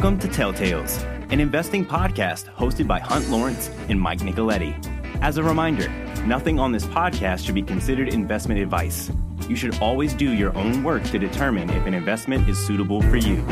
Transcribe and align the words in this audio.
Welcome 0.00 0.18
to 0.20 0.28
Telltales, 0.28 1.02
an 1.30 1.40
investing 1.40 1.84
podcast 1.84 2.50
hosted 2.54 2.86
by 2.86 3.00
Hunt 3.00 3.28
Lawrence 3.28 3.68
and 3.90 4.00
Mike 4.00 4.20
Nicoletti. 4.20 4.72
As 5.20 5.36
a 5.36 5.42
reminder, 5.42 5.90
nothing 6.24 6.58
on 6.58 6.72
this 6.72 6.86
podcast 6.86 7.44
should 7.44 7.54
be 7.54 7.60
considered 7.60 8.08
investment 8.08 8.62
advice. 8.62 9.12
You 9.46 9.56
should 9.56 9.78
always 9.78 10.14
do 10.14 10.32
your 10.32 10.56
own 10.56 10.82
work 10.82 11.04
to 11.04 11.18
determine 11.18 11.68
if 11.68 11.84
an 11.84 11.92
investment 11.92 12.48
is 12.48 12.58
suitable 12.58 13.02
for 13.02 13.18
you. 13.18 13.44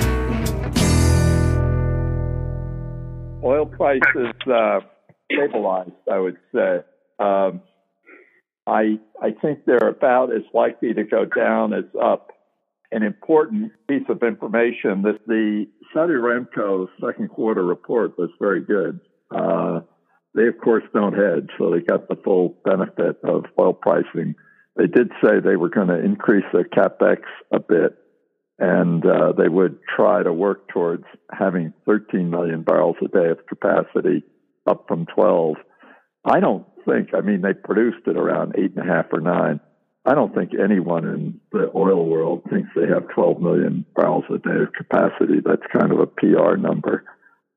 Oil 3.45 3.67
prices 3.67 4.33
uh, 4.51 4.81
stabilized, 5.31 5.91
I 6.11 6.19
would 6.19 6.39
say. 6.55 6.77
Um, 7.19 7.61
I 8.67 8.99
I 9.21 9.33
think 9.43 9.67
they're 9.67 9.91
about 9.91 10.35
as 10.35 10.45
likely 10.55 10.95
to 10.95 11.05
go 11.05 11.27
down 11.27 11.75
as 11.75 11.85
up. 12.03 12.31
An 12.91 13.03
important 13.03 13.73
piece 13.87 14.09
of 14.09 14.23
information 14.23 15.03
that 15.03 15.19
the 15.27 15.67
Saudi 15.93 16.15
Aramco 16.15 16.89
second 17.05 17.29
quarter 17.29 17.65
report 17.65 18.19
was 18.19 18.31
very 18.41 18.61
good. 18.61 19.01
Uh, 19.35 19.81
they 20.35 20.47
of 20.47 20.59
course 20.63 20.85
don't 20.95 21.15
hedge, 21.15 21.51
so 21.59 21.71
they 21.71 21.81
got 21.81 22.09
the 22.09 22.17
full 22.23 22.57
benefit 22.65 23.17
of 23.25 23.45
oil 23.59 23.73
pricing. 23.73 24.35
They 24.77 24.87
did 24.87 25.11
say 25.23 25.41
they 25.41 25.57
were 25.57 25.71
going 25.71 25.89
to 25.89 26.05
increase 26.05 26.45
their 26.53 26.65
capex 26.65 27.23
a 27.53 27.59
bit, 27.59 27.99
and 28.59 29.05
uh, 29.05 29.33
they 29.37 29.49
would 29.49 29.79
try 29.97 30.23
to 30.23 30.33
work 30.33 30.69
towards 30.69 31.05
having 31.31 31.73
13 31.87 32.31
million 32.31 32.63
barrels 32.63 32.97
a 33.03 33.09
day 33.09 33.31
of 33.31 33.47
capacity, 33.47 34.23
up 34.67 34.85
from 34.87 35.07
12. 35.15 35.57
I 36.25 36.41
don't 36.41 36.67
think. 36.87 37.09
I 37.15 37.21
mean, 37.23 37.41
they 37.41 37.55
produced 37.55 38.07
it 38.07 38.17
around 38.17 38.55
eight 38.57 38.77
and 38.77 38.89
a 38.89 38.93
half 38.93 39.07
or 39.13 39.21
nine. 39.21 39.61
I 40.09 40.15
don't 40.15 40.35
think 40.35 40.53
anyone 40.55 41.05
in 41.05 41.41
the 41.53 41.71
oil 41.77 42.09
world 42.09 42.41
thinks 42.49 42.71
they 42.75 42.87
have 42.87 43.09
12 43.09 43.43
million 43.43 43.85
barrels 43.95 44.25
a 44.31 44.39
day 44.39 44.63
of 44.63 44.73
capacity. 44.73 45.41
That's 45.45 45.61
kind 45.71 45.93
of 45.93 45.99
a 46.01 46.07
PR 46.07 46.57
number. 46.57 47.05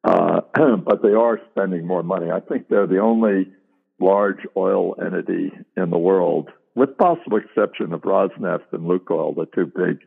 Uh, 0.03 0.41
but 0.85 1.01
they 1.01 1.13
are 1.13 1.39
spending 1.51 1.87
more 1.87 2.03
money. 2.03 2.29
I 2.29 2.41
think 2.41 2.67
they're 2.67 2.87
the 2.87 2.99
only 2.99 3.53
large 4.01 4.39
oil 4.57 4.95
entity 5.01 5.53
in 5.77 5.91
the 5.91 5.97
world, 5.97 6.49
with 6.75 6.97
possible 6.97 7.37
exception 7.37 7.93
of 7.93 8.01
Rosneft 8.01 8.73
and 8.73 8.83
Lukoil, 8.83 9.33
the 9.33 9.47
two 9.55 9.67
big 9.67 9.99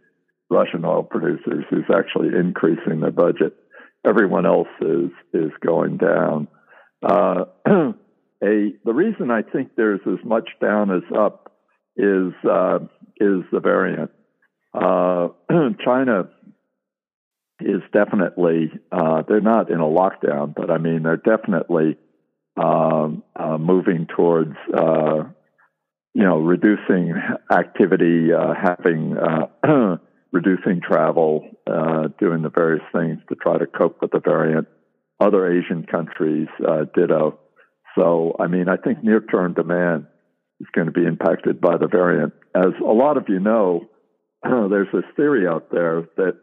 Russian 0.51 0.84
oil 0.84 1.03
producers, 1.03 1.64
who's 1.70 1.89
actually 1.95 2.29
increasing 2.39 3.01
their 3.01 3.11
budget. 3.11 3.56
Everyone 4.06 4.45
else 4.45 4.69
is 4.83 5.11
is 5.33 5.53
going 5.64 5.97
down. 5.97 6.48
Uh, 7.03 7.47
a 7.67 8.75
the 8.84 8.92
reason 8.92 9.31
I 9.31 9.41
think 9.41 9.77
there's 9.77 10.01
as 10.06 10.23
much 10.27 10.51
down 10.61 10.91
as 10.91 11.03
up 11.17 11.54
is 11.97 12.33
uh, 12.48 12.78
is 13.17 13.42
the 13.53 13.61
variant. 13.61 14.11
Uh, 14.73 15.28
China 15.84 16.28
is 17.61 17.83
definitely 17.92 18.73
uh, 18.91 19.23
they're 19.28 19.41
not 19.41 19.70
in 19.70 19.81
a 19.81 19.84
lockdown, 19.84 20.55
but 20.55 20.70
I 20.70 20.78
mean 20.78 21.03
they're 21.03 21.17
definitely 21.17 21.97
um, 22.56 23.23
uh, 23.36 23.59
moving 23.59 24.06
towards 24.14 24.56
uh, 24.77 25.25
you 26.14 26.25
know 26.25 26.39
reducing 26.39 27.14
activity, 27.51 28.33
uh, 28.33 28.55
having 28.55 29.17
reducing 30.33 30.81
travel, 30.81 31.48
doing 32.19 32.42
the 32.42 32.51
various 32.53 32.84
things 32.92 33.19
to 33.29 33.36
try 33.36 33.58
to 33.58 33.67
cope 33.67 34.01
with 34.01 34.11
the 34.11 34.20
variant. 34.20 34.67
Other 35.20 35.48
Asian 35.48 35.86
countries 35.86 36.48
ditto. 36.95 37.39
So, 37.97 38.34
I 38.41 38.48
mean, 38.48 38.69
I 38.69 38.77
think 38.77 39.05
near 39.05 39.20
term 39.20 39.55
demand 39.55 40.06
is 40.65 40.70
going 40.73 40.87
to 40.87 40.93
be 40.93 41.07
impacted 41.07 41.61
by 41.61 41.77
the 41.77 41.87
variant. 41.87 42.33
As 42.55 42.73
a 42.81 42.93
lot 42.93 43.17
of 43.17 43.25
you 43.29 43.39
know, 43.39 43.89
there's 44.43 44.89
this 44.93 45.05
theory 45.17 45.47
out 45.47 45.70
there 45.70 46.09
that 46.17 46.39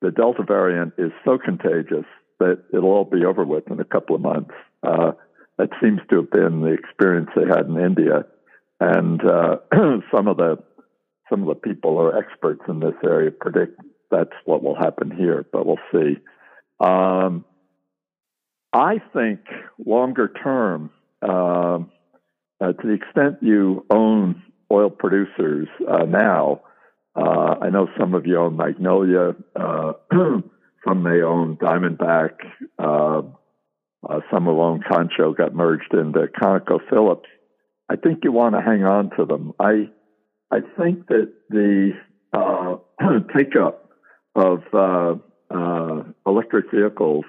the 0.00 0.10
Delta 0.10 0.42
variant 0.42 0.94
is 0.98 1.12
so 1.24 1.38
contagious 1.38 2.04
that 2.40 2.64
it'll 2.74 2.90
all 2.90 3.04
be 3.04 3.24
over 3.24 3.44
with 3.44 3.70
in 3.70 3.78
a 3.78 3.84
couple 3.84 4.16
of 4.16 4.22
months. 4.22 4.50
Uh, 4.82 5.12
that 5.58 5.68
seems 5.80 6.00
to 6.10 6.16
have 6.16 6.30
been 6.30 6.62
the 6.62 6.72
experience 6.72 7.28
they 7.36 7.46
had 7.46 7.66
in 7.66 7.78
India, 7.78 8.24
and 8.80 9.20
uh, 9.24 9.56
some 10.12 10.26
of 10.26 10.36
the 10.38 10.58
some 11.30 11.42
of 11.42 11.48
the 11.48 11.54
people 11.54 11.92
who 11.92 11.98
are 11.98 12.18
experts 12.18 12.62
in 12.68 12.80
this 12.80 12.94
area 13.04 13.30
predict 13.30 13.80
that's 14.10 14.32
what 14.44 14.62
will 14.62 14.74
happen 14.74 15.10
here, 15.10 15.46
but 15.52 15.64
we'll 15.64 15.78
see. 15.92 16.18
Um, 16.80 17.44
I 18.72 19.00
think 19.14 19.40
longer 19.84 20.28
term, 20.42 20.90
uh, 21.22 21.78
to 22.70 22.86
the 22.86 22.92
extent 22.92 23.38
you 23.40 23.84
own 23.90 24.42
oil 24.70 24.90
producers 24.90 25.68
uh, 25.88 26.04
now, 26.04 26.62
uh, 27.14 27.56
I 27.60 27.70
know 27.70 27.88
some 27.98 28.14
of 28.14 28.26
you 28.26 28.38
own 28.38 28.56
Magnolia, 28.56 29.34
uh, 29.56 29.92
some 30.86 31.02
may 31.02 31.22
own 31.22 31.56
Diamondback, 31.56 32.30
uh, 32.78 33.22
some 34.32 34.48
of 34.48 34.58
own 34.58 34.82
Concho 34.88 35.32
got 35.32 35.54
merged 35.54 35.92
into 35.92 36.26
ConocoPhillips. 36.40 37.26
I 37.88 37.96
think 37.96 38.20
you 38.24 38.32
want 38.32 38.54
to 38.54 38.62
hang 38.62 38.84
on 38.84 39.10
to 39.16 39.24
them. 39.24 39.52
I 39.60 39.90
I 40.50 40.60
think 40.78 41.06
that 41.08 41.32
the 41.50 41.92
take 43.36 43.56
up 43.56 43.90
of 44.34 44.62
electric 46.26 46.70
vehicles 46.72 47.24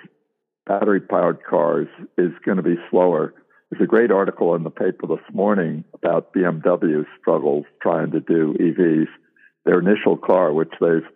battery 0.66 1.02
powered 1.02 1.44
cars 1.44 1.88
is 2.18 2.32
going 2.46 2.58
to 2.58 2.64
be 2.64 2.76
slower. 2.90 3.34
There's 3.74 3.86
a 3.86 3.88
great 3.88 4.12
article 4.12 4.54
in 4.54 4.62
the 4.62 4.70
paper 4.70 5.08
this 5.08 5.34
morning 5.34 5.84
about 5.96 6.32
BMW's 6.32 7.08
struggles 7.20 7.66
trying 7.82 8.12
to 8.12 8.20
do 8.20 8.54
EVs. 8.60 9.08
Their 9.66 9.80
initial 9.80 10.16
car, 10.16 10.54
which 10.54 10.72
they've 10.80 11.10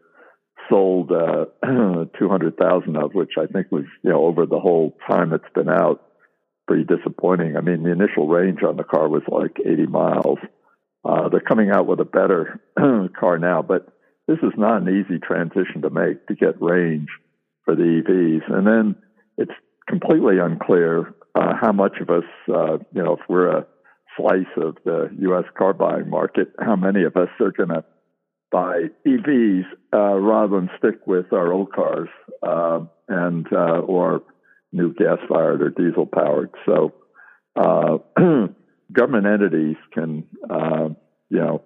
sold 0.68 1.12
uh, 1.12 1.46
200,000 2.18 2.98
of, 2.98 3.14
which 3.14 3.34
I 3.38 3.46
think 3.46 3.72
was, 3.72 3.84
you 4.04 4.10
know, 4.10 4.26
over 4.26 4.48
the 4.48 4.60
whole 4.60 4.98
time 5.08 5.34
it's 5.34 5.54
been 5.54 5.70
out, 5.70 6.02
pretty 6.68 6.84
disappointing. 6.84 7.58
I 7.58 7.62
mean, 7.62 7.84
the 7.84 7.92
initial 7.92 8.28
range 8.28 8.64
on 8.68 8.76
the 8.76 8.84
car 8.84 9.08
was 9.08 9.22
like 9.28 9.58
80 9.64 9.86
miles. 9.86 10.40
Uh, 11.06 11.30
they're 11.30 11.42
coming 11.42 11.70
out 11.70 11.86
with 11.86 12.00
a 12.00 12.06
better 12.06 12.60
car 13.20 13.38
now, 13.38 13.62
but 13.62 13.88
this 14.28 14.40
is 14.42 14.54
not 14.58 14.82
an 14.82 14.90
easy 14.90 15.20
transition 15.20 15.84
to 15.84 15.92
make 15.92 16.26
to 16.26 16.34
get 16.34 16.60
range 16.60 17.10
for 17.66 17.76
the 17.76 18.02
EVs. 18.02 18.52
And 18.52 18.66
then 18.66 18.96
it's 19.38 19.54
completely 19.88 20.40
unclear 20.40 21.14
uh, 21.38 21.54
how 21.60 21.72
much 21.72 21.98
of 22.02 22.10
us, 22.10 22.24
uh, 22.50 22.78
you 22.94 23.04
know, 23.04 23.14
if 23.14 23.20
we're 23.30 23.50
a 23.50 23.66
slice 24.18 24.46
of 24.58 24.78
the 24.86 25.10
U.S. 25.20 25.44
car 25.58 25.74
buying 25.74 26.10
market, 26.10 26.52
how 26.60 26.76
many 26.76 27.04
of 27.04 27.16
us 27.16 27.30
are 27.40 27.52
going 27.52 27.70
to 27.70 27.84
buy 28.52 28.86
EVs 29.06 29.66
uh, 29.94 30.16
rather 30.20 30.56
than 30.56 30.70
stick 30.78 31.06
with 31.06 31.32
our 31.34 31.52
old 31.52 31.72
cars 31.74 32.10
uh, 32.42 32.80
and 33.08 33.46
uh, 33.52 33.80
or 33.80 34.24
new 34.72 34.94
gas 34.94 35.18
fired 35.30 35.62
or 35.62 35.70
diesel 35.70 36.06
powered. 36.06 36.50
So 36.66 36.94
uh, 37.56 37.98
government 38.92 39.28
entities 39.28 39.78
can, 39.94 40.24
you 41.30 41.40
know, 41.40 41.62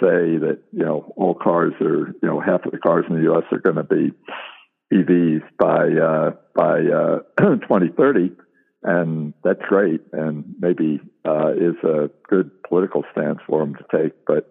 say 0.00 0.38
that 0.38 0.60
you 0.72 0.84
know 0.84 1.12
all 1.16 1.34
cars 1.34 1.72
are, 1.80 2.08
you 2.08 2.28
know, 2.28 2.40
half 2.40 2.64
of 2.64 2.72
the 2.72 2.78
cars 2.78 3.04
in 3.08 3.16
the 3.16 3.22
U.S. 3.22 3.44
are 3.50 3.58
going 3.58 3.76
to 3.76 3.84
be 3.84 4.12
EVs 4.92 5.42
by 5.58 5.88
uh, 6.00 6.30
by 6.54 6.80
uh, 6.80 7.18
2030, 7.62 8.30
and 8.82 9.34
that's 9.42 9.62
great, 9.68 10.00
and 10.12 10.44
maybe 10.60 11.00
uh, 11.26 11.52
is 11.52 11.76
a 11.82 12.10
good 12.28 12.50
political 12.68 13.04
stance 13.12 13.38
for 13.46 13.60
them 13.60 13.74
to 13.74 13.84
take. 13.96 14.12
But 14.26 14.50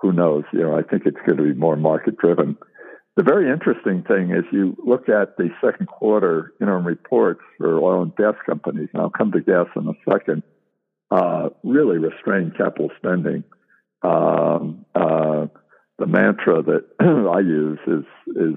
who 0.00 0.12
knows? 0.12 0.44
You 0.52 0.60
know, 0.60 0.76
I 0.76 0.82
think 0.82 1.02
it's 1.06 1.16
going 1.26 1.38
to 1.38 1.44
be 1.44 1.54
more 1.54 1.76
market 1.76 2.16
driven. 2.18 2.56
The 3.16 3.24
very 3.24 3.50
interesting 3.50 4.04
thing 4.04 4.30
is 4.30 4.44
you 4.52 4.76
look 4.84 5.08
at 5.08 5.36
the 5.36 5.48
second 5.60 5.86
quarter 5.86 6.52
interim 6.60 6.86
reports 6.86 7.40
for 7.56 7.78
oil 7.78 8.02
and 8.02 8.14
gas 8.16 8.34
companies, 8.46 8.88
and 8.92 9.02
I'll 9.02 9.10
come 9.10 9.32
to 9.32 9.40
gas 9.40 9.66
in 9.76 9.88
a 9.88 10.12
second. 10.12 10.42
Uh, 11.10 11.48
really 11.64 11.98
restrained 11.98 12.56
capital 12.56 12.90
spending. 12.96 13.42
Um, 14.02 14.84
uh, 14.94 15.46
the 15.98 16.06
mantra 16.06 16.62
that 16.62 16.84
I 17.00 17.40
use 17.40 17.78
is 17.86 18.36
is 18.36 18.56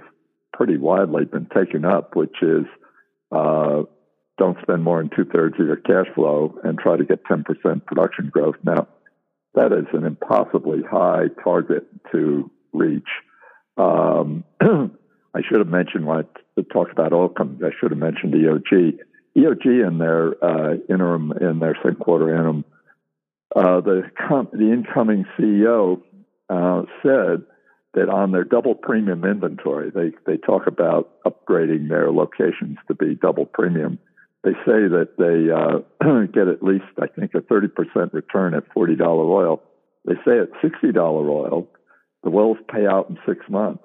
pretty 0.53 0.77
widely 0.77 1.25
been 1.25 1.47
taken 1.47 1.85
up, 1.85 2.15
which 2.15 2.35
is 2.43 2.65
uh, 3.31 3.83
don't 4.41 4.57
spend 4.63 4.83
more 4.83 4.97
than 4.97 5.11
two 5.15 5.23
thirds 5.23 5.53
of 5.59 5.67
your 5.67 5.75
cash 5.75 6.07
flow 6.15 6.57
and 6.63 6.79
try 6.79 6.97
to 6.97 7.05
get 7.05 7.23
10% 7.25 7.45
production 7.85 8.31
growth. 8.33 8.55
Now, 8.63 8.87
that 9.53 9.71
is 9.71 9.85
an 9.93 10.03
impossibly 10.03 10.81
high 10.81 11.25
target 11.43 11.85
to 12.11 12.49
reach. 12.73 13.07
Um, 13.77 14.43
I 14.61 15.41
should 15.47 15.59
have 15.59 15.67
mentioned 15.67 16.07
when 16.07 16.25
I 16.57 16.61
talked 16.73 16.91
about 16.91 17.11
Oilcom, 17.11 17.63
I 17.63 17.69
should 17.79 17.91
have 17.91 17.99
mentioned 17.99 18.33
EOG. 18.33 18.97
EOG 19.37 19.87
in 19.87 19.99
their 19.99 20.43
uh, 20.43 20.73
interim, 20.89 21.33
in 21.39 21.59
their 21.59 21.75
second 21.75 21.99
quarter 21.99 22.33
interim, 22.33 22.65
uh, 23.55 23.79
the 23.81 24.09
com- 24.27 24.49
the 24.53 24.71
incoming 24.71 25.25
CEO 25.37 26.01
uh, 26.49 26.81
said 27.03 27.43
that 27.93 28.09
on 28.09 28.31
their 28.31 28.43
double 28.43 28.73
premium 28.73 29.23
inventory, 29.23 29.91
they, 29.91 30.13
they 30.25 30.37
talk 30.37 30.65
about 30.65 31.11
upgrading 31.25 31.89
their 31.89 32.11
locations 32.11 32.77
to 32.87 32.95
be 32.95 33.13
double 33.13 33.45
premium. 33.45 33.99
They 34.43 34.53
say 34.65 34.87
that 34.89 35.17
they 35.17 35.51
uh, 35.51 36.25
get 36.33 36.47
at 36.47 36.63
least, 36.63 36.85
I 36.99 37.07
think, 37.07 37.33
a 37.35 37.41
30% 37.41 38.13
return 38.13 38.55
at 38.55 38.63
$40 38.75 38.99
oil. 39.01 39.61
They 40.05 40.15
say 40.25 40.39
at 40.39 40.51
$60 40.63 40.95
oil, 40.97 41.67
the 42.23 42.31
wells 42.31 42.57
pay 42.71 42.87
out 42.87 43.09
in 43.09 43.17
six 43.27 43.47
months. 43.49 43.83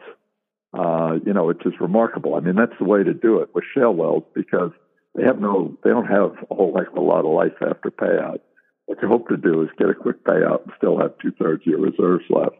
Uh, 0.76 1.14
you 1.24 1.32
know, 1.32 1.46
which 1.46 1.64
is 1.64 1.72
remarkable. 1.80 2.34
I 2.34 2.40
mean, 2.40 2.54
that's 2.54 2.76
the 2.78 2.84
way 2.84 3.02
to 3.02 3.14
do 3.14 3.38
it 3.38 3.48
with 3.54 3.64
shale 3.74 3.94
wells 3.94 4.24
because 4.34 4.72
they 5.14 5.24
have 5.24 5.40
no, 5.40 5.74
they 5.82 5.88
don't 5.88 6.06
have 6.06 6.32
a 6.50 6.54
whole 6.54 6.76
heck 6.76 6.88
of 6.88 6.98
a 6.98 7.00
lot 7.00 7.24
of 7.24 7.32
life 7.32 7.54
after 7.62 7.90
payout. 7.90 8.40
What 8.84 8.98
you 9.00 9.08
hope 9.08 9.28
to 9.28 9.38
do 9.38 9.62
is 9.62 9.68
get 9.78 9.88
a 9.88 9.94
quick 9.94 10.22
payout 10.24 10.64
and 10.64 10.72
still 10.76 10.98
have 10.98 11.18
two 11.18 11.32
thirds 11.32 11.62
of 11.62 11.66
your 11.66 11.80
reserves 11.80 12.24
left. 12.28 12.56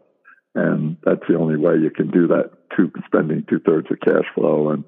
And 0.55 0.97
that's 1.03 1.21
the 1.29 1.37
only 1.37 1.57
way 1.57 1.75
you 1.75 1.91
can 1.91 2.09
do 2.09 2.27
that, 2.27 2.49
to 2.75 2.91
spending 3.05 3.45
two 3.47 3.59
thirds 3.59 3.87
of 3.91 3.99
cash 3.99 4.25
flow 4.33 4.71
and 4.71 4.83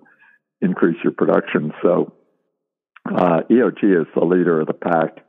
increase 0.61 0.97
your 1.03 1.13
production. 1.13 1.71
So 1.83 2.11
uh, 3.15 3.41
EOG 3.49 4.01
is 4.01 4.07
the 4.15 4.25
leader 4.25 4.61
of 4.61 4.67
the 4.67 4.73
pack. 4.73 5.25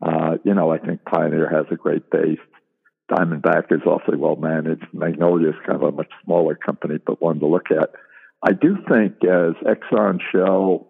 Uh, 0.00 0.36
you 0.44 0.54
know, 0.54 0.70
I 0.70 0.78
think 0.78 1.04
Pioneer 1.04 1.48
has 1.48 1.66
a 1.70 1.76
great 1.76 2.10
base. 2.10 2.38
Diamondback 3.10 3.70
is 3.70 3.82
awfully 3.86 4.16
well 4.16 4.36
managed. 4.36 4.86
Magnolia 4.92 5.50
is 5.50 5.54
kind 5.66 5.82
of 5.82 5.82
a 5.82 5.92
much 5.92 6.10
smaller 6.24 6.54
company, 6.54 6.98
but 7.04 7.20
one 7.20 7.38
to 7.40 7.46
look 7.46 7.70
at. 7.70 7.90
I 8.42 8.52
do 8.52 8.76
think 8.88 9.16
as 9.24 9.54
Exxon, 9.64 10.20
Shell, 10.32 10.88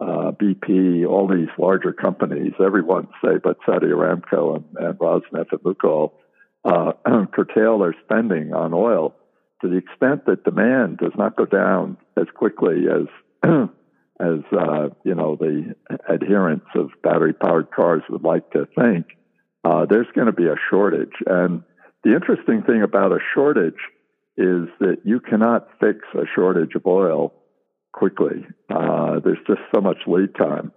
uh, 0.00 0.32
BP, 0.32 1.06
all 1.06 1.28
these 1.28 1.48
larger 1.58 1.92
companies, 1.92 2.52
everyone 2.64 3.08
say, 3.24 3.38
but 3.42 3.58
Saudi 3.64 3.86
Aramco 3.86 4.56
and, 4.56 4.64
and 4.76 4.98
Rosneft 4.98 5.52
and 5.52 5.60
Lukoil, 5.60 6.12
uh, 6.64 6.92
curtail 7.32 7.78
their 7.78 7.94
spending 8.04 8.52
on 8.52 8.74
oil 8.74 9.14
to 9.62 9.68
the 9.68 9.76
extent 9.76 10.26
that 10.26 10.44
demand 10.44 10.98
does 10.98 11.12
not 11.16 11.36
go 11.36 11.46
down 11.46 11.96
as 12.18 12.26
quickly 12.34 12.84
as 12.90 13.06
as 14.20 14.40
uh, 14.52 14.88
you 15.04 15.14
know 15.14 15.36
the 15.36 15.74
adherents 16.08 16.66
of 16.74 16.90
battery 17.02 17.32
powered 17.32 17.70
cars 17.70 18.02
would 18.08 18.22
like 18.22 18.50
to 18.52 18.66
think. 18.78 19.06
Uh, 19.64 19.84
there's 19.88 20.06
going 20.14 20.26
to 20.26 20.32
be 20.32 20.46
a 20.46 20.54
shortage, 20.70 21.14
and 21.26 21.62
the 22.04 22.14
interesting 22.14 22.62
thing 22.62 22.82
about 22.82 23.12
a 23.12 23.18
shortage 23.34 23.74
is 24.36 24.68
that 24.80 24.98
you 25.04 25.20
cannot 25.20 25.68
fix 25.80 25.98
a 26.14 26.24
shortage 26.34 26.74
of 26.74 26.86
oil 26.86 27.32
quickly. 27.92 28.44
Uh, 28.70 29.18
there's 29.24 29.38
just 29.46 29.60
so 29.74 29.80
much 29.80 29.98
lead 30.06 30.34
time. 30.36 30.72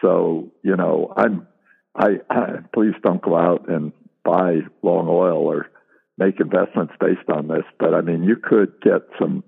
So 0.00 0.52
you 0.62 0.76
know, 0.76 1.12
I'm 1.16 1.46
I, 1.94 2.20
I 2.30 2.46
please 2.74 2.94
don't 3.02 3.22
go 3.22 3.36
out 3.36 3.68
and 3.68 3.92
buy 4.24 4.60
long 4.82 5.08
oil 5.08 5.46
or 5.46 5.70
make 6.18 6.40
investments 6.40 6.94
based 7.00 7.28
on 7.28 7.48
this. 7.48 7.64
But 7.78 7.94
I 7.94 8.00
mean, 8.00 8.24
you 8.24 8.36
could 8.36 8.80
get 8.82 9.02
some 9.20 9.44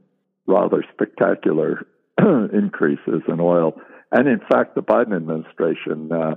rather 0.47 0.85
spectacular 0.93 1.87
increases 2.53 3.23
in 3.29 3.41
oil. 3.41 3.75
And 4.13 4.29
in 4.29 4.41
fact, 4.51 4.75
the 4.75 4.83
Biden 4.83 5.17
administration 5.17 6.11
uh, 6.13 6.35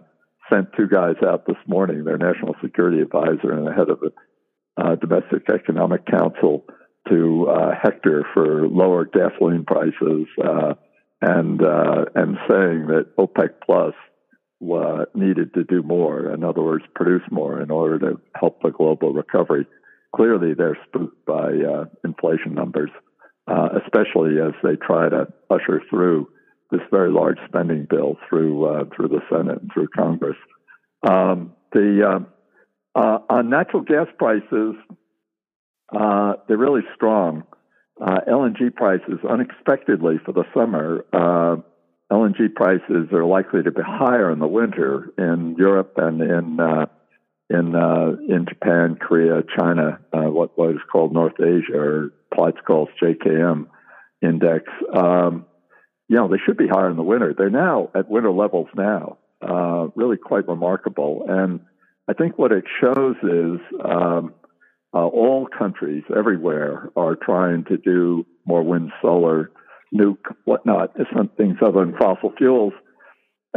sent 0.51 0.69
two 0.75 0.87
guys 0.87 1.15
out 1.25 1.45
this 1.45 1.57
morning, 1.67 2.03
their 2.03 2.17
national 2.17 2.55
security 2.61 3.01
advisor 3.01 3.51
and 3.51 3.67
the 3.67 3.73
head 3.73 3.89
of 3.89 3.99
the 3.99 4.11
uh, 4.77 4.95
Domestic 4.95 5.49
Economic 5.49 6.05
Council, 6.05 6.63
to 7.09 7.47
uh, 7.49 7.71
hector 7.81 8.25
for 8.33 8.67
lower 8.67 9.05
gasoline 9.05 9.65
prices 9.65 10.27
uh, 10.43 10.73
and 11.21 11.61
uh, 11.63 12.05
and 12.15 12.37
saying 12.49 12.87
that 12.87 13.07
OPEC 13.17 13.49
Plus 13.65 13.93
uh, 14.61 15.05
needed 15.13 15.53
to 15.53 15.63
do 15.63 15.81
more. 15.83 16.33
In 16.33 16.43
other 16.43 16.61
words, 16.61 16.83
produce 16.95 17.21
more 17.31 17.61
in 17.61 17.71
order 17.71 17.99
to 17.99 18.21
help 18.35 18.61
the 18.61 18.69
global 18.69 19.13
recovery. 19.13 19.65
Clearly, 20.15 20.53
they're 20.53 20.77
spooked 20.87 21.25
by 21.25 21.49
uh, 21.49 21.85
inflation 22.03 22.53
numbers, 22.53 22.89
uh, 23.47 23.69
especially 23.83 24.39
as 24.41 24.53
they 24.63 24.75
try 24.75 25.09
to 25.09 25.27
usher 25.49 25.81
through 25.89 26.27
this 26.71 26.81
very 26.91 27.11
large 27.11 27.37
spending 27.47 27.87
bill 27.89 28.17
through 28.27 28.65
uh, 28.65 28.83
through 28.95 29.07
the 29.07 29.21
Senate 29.29 29.61
and 29.61 29.71
through 29.73 29.87
Congress. 29.95 30.37
Um, 31.07 31.53
the 31.71 32.23
uh, 32.95 32.99
uh, 32.99 33.19
on 33.29 33.49
natural 33.49 33.83
gas 33.83 34.07
prices, 34.17 34.75
they're 35.91 36.57
really 36.57 36.81
strong. 36.95 37.43
LNG 37.99 38.75
prices 38.75 39.19
unexpectedly 39.27 40.19
for 40.23 40.31
the 40.31 40.43
summer 40.53 41.03
LNG 42.11 42.55
prices 42.55 43.11
are 43.11 43.25
likely 43.25 43.63
to 43.63 43.71
be 43.71 43.81
higher 43.85 44.31
in 44.31 44.39
the 44.39 44.47
winter 44.47 45.11
in 45.17 45.55
Europe 45.57 45.93
and 45.97 46.21
in 46.21 46.59
uh, 46.59 46.85
in 47.49 47.75
uh, 47.75 48.15
in 48.27 48.45
Japan, 48.47 48.97
Korea, 48.99 49.41
China, 49.57 49.99
uh, 50.13 50.29
what 50.29 50.51
is 50.71 50.81
called 50.91 51.13
North 51.13 51.39
Asia 51.39 51.77
or 51.77 52.11
Plattsgulf's 52.33 52.91
JKM 53.01 53.67
index. 54.21 54.65
Um, 54.93 55.45
you 56.09 56.15
know, 56.15 56.27
they 56.27 56.37
should 56.45 56.57
be 56.57 56.67
higher 56.67 56.89
in 56.89 56.97
the 56.97 57.03
winter. 57.03 57.33
They're 57.37 57.49
now 57.49 57.89
at 57.95 58.09
winter 58.09 58.31
levels 58.31 58.67
now, 58.75 59.17
uh, 59.41 59.87
really 59.95 60.17
quite 60.17 60.47
remarkable. 60.47 61.25
And 61.27 61.59
I 62.07 62.13
think 62.13 62.37
what 62.37 62.51
it 62.51 62.63
shows 62.81 63.15
is 63.23 63.59
um, 63.83 64.33
uh, 64.93 65.05
all 65.05 65.47
countries 65.47 66.03
everywhere 66.15 66.89
are 66.95 67.15
trying 67.15 67.65
to 67.65 67.77
do 67.77 68.25
more 68.45 68.63
wind, 68.63 68.91
solar, 69.01 69.51
nuke, 69.93 70.33
whatnot, 70.45 70.95
some 71.15 71.29
things 71.37 71.57
other 71.61 71.85
than 71.85 71.97
fossil 71.97 72.33
fuels. 72.37 72.73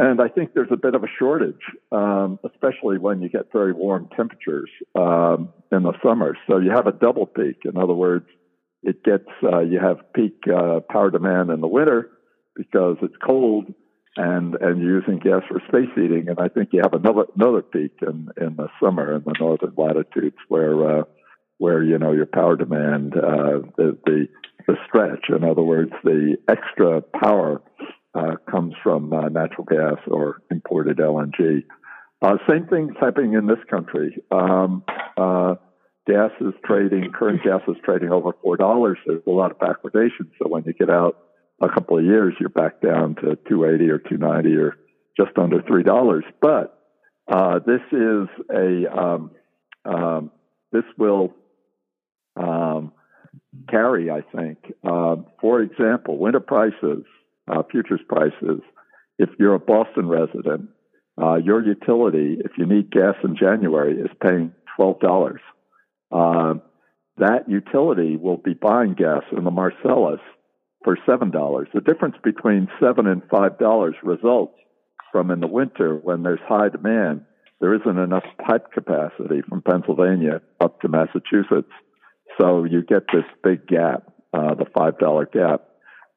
And 0.01 0.19
I 0.19 0.29
think 0.29 0.55
there's 0.55 0.71
a 0.71 0.77
bit 0.77 0.95
of 0.95 1.03
a 1.03 1.07
shortage, 1.19 1.61
um, 1.91 2.39
especially 2.43 2.97
when 2.97 3.21
you 3.21 3.29
get 3.29 3.51
very 3.53 3.71
warm 3.71 4.09
temperatures 4.17 4.69
um, 4.95 5.49
in 5.71 5.83
the 5.83 5.93
summer. 6.03 6.35
So 6.49 6.57
you 6.57 6.71
have 6.71 6.87
a 6.87 6.91
double 6.91 7.27
peak. 7.27 7.57
In 7.65 7.77
other 7.77 7.93
words, 7.93 8.25
it 8.81 9.03
gets 9.03 9.27
uh, 9.43 9.59
you 9.59 9.79
have 9.79 9.97
peak 10.15 10.37
uh, 10.51 10.79
power 10.89 11.11
demand 11.11 11.51
in 11.51 11.61
the 11.61 11.67
winter 11.67 12.09
because 12.55 12.97
it's 13.03 13.13
cold 13.23 13.71
and 14.17 14.55
and 14.55 14.81
using 14.81 15.19
gas 15.19 15.43
for 15.47 15.61
space 15.67 15.93
heating. 15.93 16.29
And 16.29 16.39
I 16.39 16.47
think 16.47 16.69
you 16.73 16.81
have 16.81 16.95
another 16.95 17.25
another 17.35 17.61
peak 17.61 17.91
in 18.01 18.29
in 18.41 18.55
the 18.55 18.69
summer 18.83 19.15
in 19.15 19.21
the 19.23 19.35
northern 19.39 19.75
latitudes 19.77 20.37
where 20.47 21.01
uh, 21.01 21.03
where 21.59 21.83
you 21.83 21.99
know 21.99 22.11
your 22.11 22.25
power 22.25 22.55
demand 22.55 23.15
uh, 23.15 23.61
the 23.77 23.99
the 24.07 24.27
the 24.65 24.77
stretch. 24.87 25.25
In 25.29 25.43
other 25.43 25.61
words, 25.61 25.91
the 26.03 26.37
extra 26.47 27.01
power 27.01 27.61
uh, 28.13 28.35
comes 28.49 28.73
from 28.83 29.11
uh, 29.13 29.29
natural 29.29 29.65
gas 29.65 29.97
or 30.07 30.41
imported 30.51 30.97
LNG. 30.97 31.63
Uh, 32.21 32.37
same 32.47 32.67
thing's 32.67 32.95
happening 32.99 33.33
in 33.33 33.47
this 33.47 33.57
country. 33.69 34.21
Um, 34.31 34.83
uh, 35.17 35.55
gas 36.07 36.31
is 36.39 36.53
trading, 36.65 37.11
current 37.13 37.41
gas 37.43 37.61
is 37.67 37.77
trading 37.83 38.11
over 38.11 38.31
four 38.41 38.57
dollars. 38.57 38.97
There's 39.05 39.23
a 39.25 39.31
lot 39.31 39.51
of 39.51 39.57
backwardation. 39.57 40.29
So 40.39 40.47
when 40.47 40.63
you 40.65 40.73
get 40.73 40.89
out 40.89 41.17
a 41.61 41.69
couple 41.69 41.97
of 41.97 42.05
years, 42.05 42.33
you're 42.39 42.49
back 42.49 42.81
down 42.81 43.15
to 43.15 43.37
two 43.49 43.65
eighty 43.65 43.89
or 43.89 43.97
two 43.97 44.17
ninety 44.17 44.55
or 44.55 44.77
just 45.17 45.37
under 45.37 45.61
three 45.61 45.83
dollars. 45.83 46.23
But 46.41 46.77
uh, 47.27 47.59
this 47.59 47.81
is 47.91 48.27
a 48.53 48.99
um, 48.99 49.31
um, 49.85 50.31
this 50.71 50.83
will 50.97 51.33
um, 52.35 52.93
carry, 53.69 54.09
I 54.09 54.21
think. 54.35 54.57
Uh, 54.83 55.17
for 55.39 55.61
example, 55.61 56.17
winter 56.17 56.39
prices, 56.39 57.03
uh, 57.47 57.63
futures 57.69 58.01
prices, 58.07 58.61
if 59.17 59.29
you're 59.39 59.55
a 59.55 59.59
Boston 59.59 60.07
resident, 60.07 60.69
uh, 61.21 61.35
your 61.35 61.63
utility, 61.63 62.37
if 62.43 62.51
you 62.57 62.65
need 62.65 62.91
gas 62.91 63.15
in 63.23 63.35
January, 63.35 63.99
is 63.99 64.09
paying 64.21 64.53
$12. 64.79 65.37
Uh, 66.11 66.59
that 67.17 67.47
utility 67.47 68.17
will 68.17 68.37
be 68.37 68.53
buying 68.53 68.93
gas 68.93 69.23
in 69.35 69.43
the 69.43 69.51
Marcellus 69.51 70.21
for 70.83 70.97
$7. 71.07 71.31
The 71.73 71.81
difference 71.81 72.15
between 72.23 72.67
7 72.81 73.05
and 73.05 73.21
$5 73.23 73.93
results 74.03 74.55
from 75.11 75.29
in 75.29 75.39
the 75.39 75.47
winter 75.47 75.95
when 75.95 76.23
there's 76.23 76.39
high 76.47 76.69
demand, 76.69 77.25
there 77.59 77.75
isn't 77.75 77.97
enough 77.97 78.23
pipe 78.47 78.71
capacity 78.73 79.41
from 79.47 79.61
Pennsylvania 79.61 80.41
up 80.59 80.81
to 80.81 80.87
Massachusetts 80.87 81.71
so 82.39 82.63
you 82.63 82.81
get 82.83 83.03
this 83.13 83.25
big 83.43 83.67
gap, 83.67 84.03
uh, 84.33 84.55
the 84.55 84.65
five 84.75 84.97
dollar 84.99 85.25
gap. 85.25 85.63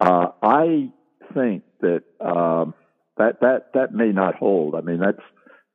Uh, 0.01 0.29
I 0.43 0.91
think 1.33 1.63
that 1.81 2.03
um, 2.21 2.75
that 3.17 3.41
that 3.41 3.73
that 3.75 3.93
may 3.93 4.13
not 4.13 4.35
hold. 4.35 4.75
I 4.75 4.81
mean, 4.81 5.01
that's 5.01 5.23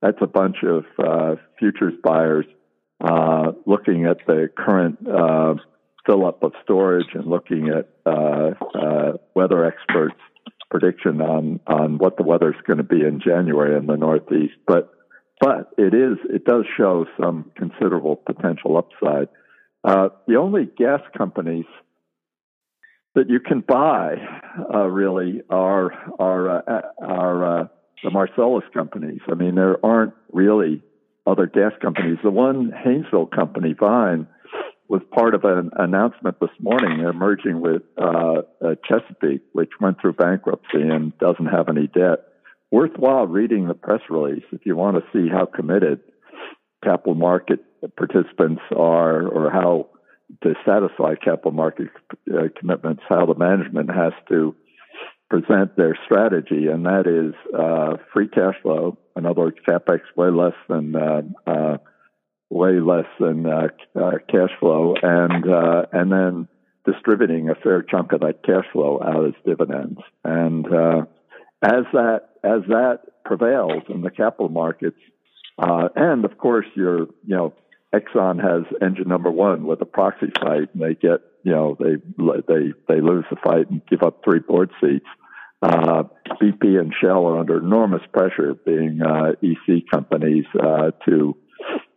that's 0.02 0.18
a 0.20 0.26
bunch 0.26 0.56
of 0.62 0.84
uh, 0.98 1.36
futures 1.58 1.94
buyers 2.02 2.46
uh, 3.00 3.52
looking 3.66 4.06
at 4.06 4.18
the 4.26 4.48
current 4.56 4.98
uh, 5.08 5.54
fill 6.06 6.26
up 6.26 6.42
of 6.42 6.52
storage 6.62 7.08
and 7.14 7.26
looking 7.26 7.68
at 7.68 7.88
uh, 8.06 8.50
uh, 8.74 9.12
weather 9.34 9.64
experts' 9.64 10.14
prediction 10.70 11.20
on 11.20 11.60
on 11.66 11.98
what 11.98 12.16
the 12.16 12.22
weather 12.22 12.50
is 12.50 12.60
going 12.66 12.78
to 12.78 12.84
be 12.84 13.00
in 13.00 13.20
January 13.20 13.76
in 13.76 13.86
the 13.86 13.96
Northeast. 13.96 14.54
But 14.66 14.92
but 15.40 15.70
it 15.78 15.94
is 15.94 16.18
it 16.28 16.44
does 16.44 16.64
show 16.76 17.06
some 17.20 17.50
considerable 17.56 18.16
potential 18.16 18.76
upside. 18.76 19.28
Uh, 19.82 20.10
the 20.28 20.36
only 20.36 20.68
gas 20.76 21.00
companies 21.16 21.64
that 23.14 23.28
you 23.28 23.40
can 23.40 23.60
buy 23.60 24.14
uh, 24.72 24.86
really 24.86 25.42
are 25.50 25.92
are 26.18 26.58
uh, 26.58 26.80
are 27.02 27.62
uh, 27.62 27.68
the 28.02 28.10
Marcellus 28.10 28.64
companies. 28.72 29.20
I 29.30 29.34
mean, 29.34 29.54
there 29.54 29.84
aren't 29.84 30.14
really 30.32 30.82
other 31.26 31.46
gas 31.46 31.72
companies. 31.82 32.18
The 32.22 32.30
one 32.30 32.70
Haynesville 32.70 33.30
company, 33.30 33.74
Vine, 33.78 34.26
was 34.88 35.02
part 35.12 35.34
of 35.34 35.44
an 35.44 35.70
announcement 35.76 36.38
this 36.40 36.50
morning. 36.60 36.98
They're 36.98 37.12
merging 37.12 37.60
with 37.60 37.82
uh, 37.96 38.42
uh, 38.64 38.74
Chesapeake, 38.88 39.42
which 39.52 39.70
went 39.80 40.00
through 40.00 40.14
bankruptcy 40.14 40.80
and 40.80 41.16
doesn't 41.18 41.46
have 41.46 41.68
any 41.68 41.86
debt. 41.86 42.26
Worthwhile 42.70 43.26
reading 43.26 43.66
the 43.66 43.74
press 43.74 44.00
release 44.08 44.44
if 44.52 44.60
you 44.64 44.76
want 44.76 44.96
to 44.96 45.02
see 45.12 45.28
how 45.28 45.46
committed 45.46 46.00
capital 46.82 47.14
market 47.14 47.60
participants 47.96 48.62
are 48.74 49.26
or 49.26 49.50
how 49.50 49.88
to 50.42 50.54
satisfy 50.64 51.14
capital 51.14 51.52
market 51.52 51.88
uh, 52.32 52.44
commitments, 52.58 53.02
how 53.08 53.26
the 53.26 53.34
management 53.34 53.90
has 53.90 54.12
to 54.28 54.54
present 55.30 55.76
their 55.76 55.96
strategy, 56.04 56.66
and 56.66 56.84
that 56.84 57.06
is 57.06 57.34
uh, 57.54 57.96
free 58.12 58.28
cash 58.28 58.56
flow. 58.62 58.98
In 59.16 59.24
other 59.24 59.42
words, 59.42 59.56
capex 59.66 60.00
way 60.16 60.28
less 60.28 60.54
than 60.68 60.94
uh, 60.96 61.22
uh, 61.46 61.78
way 62.50 62.80
less 62.80 63.06
than 63.20 63.46
uh, 63.46 63.68
uh, 63.98 64.18
cash 64.28 64.50
flow, 64.58 64.94
and 65.00 65.48
uh, 65.48 65.86
and 65.92 66.10
then 66.12 66.48
distributing 66.84 67.48
a 67.48 67.54
fair 67.54 67.82
chunk 67.82 68.12
of 68.12 68.20
that 68.20 68.42
cash 68.44 68.64
flow 68.72 69.00
out 69.02 69.26
as 69.26 69.34
dividends. 69.46 70.00
And 70.24 70.66
as 71.62 71.84
that 71.92 72.30
as 72.42 72.62
that 72.68 73.00
prevails 73.24 73.84
in 73.88 74.02
the 74.02 74.10
capital 74.10 74.48
markets, 74.48 74.98
and 75.58 76.24
of 76.24 76.38
course, 76.38 76.66
your 76.74 77.02
you 77.24 77.36
know 77.36 77.54
Exxon 77.94 78.40
has 78.40 78.64
engine 78.80 79.08
number 79.08 79.30
one 79.30 79.64
with 79.64 79.80
a 79.80 79.86
proxy 79.86 80.30
fight, 80.40 80.68
and 80.72 80.82
they 80.82 80.94
get 80.94 81.20
you 81.42 81.52
know 81.52 81.76
they 81.78 81.96
they 82.46 82.72
they 82.88 83.00
lose 83.00 83.24
the 83.30 83.36
fight 83.42 83.70
and 83.70 83.82
give 83.86 84.02
up 84.02 84.22
three 84.24 84.40
board 84.40 84.70
seats. 84.80 85.06
Uh, 85.62 86.04
BP 86.40 86.80
and 86.80 86.94
Shell 86.98 87.26
are 87.26 87.38
under 87.38 87.58
enormous 87.58 88.02
pressure, 88.12 88.54
being 88.64 89.00
uh, 89.02 89.32
EC 89.42 89.82
companies, 89.92 90.46
uh, 90.58 90.92
to 91.06 91.36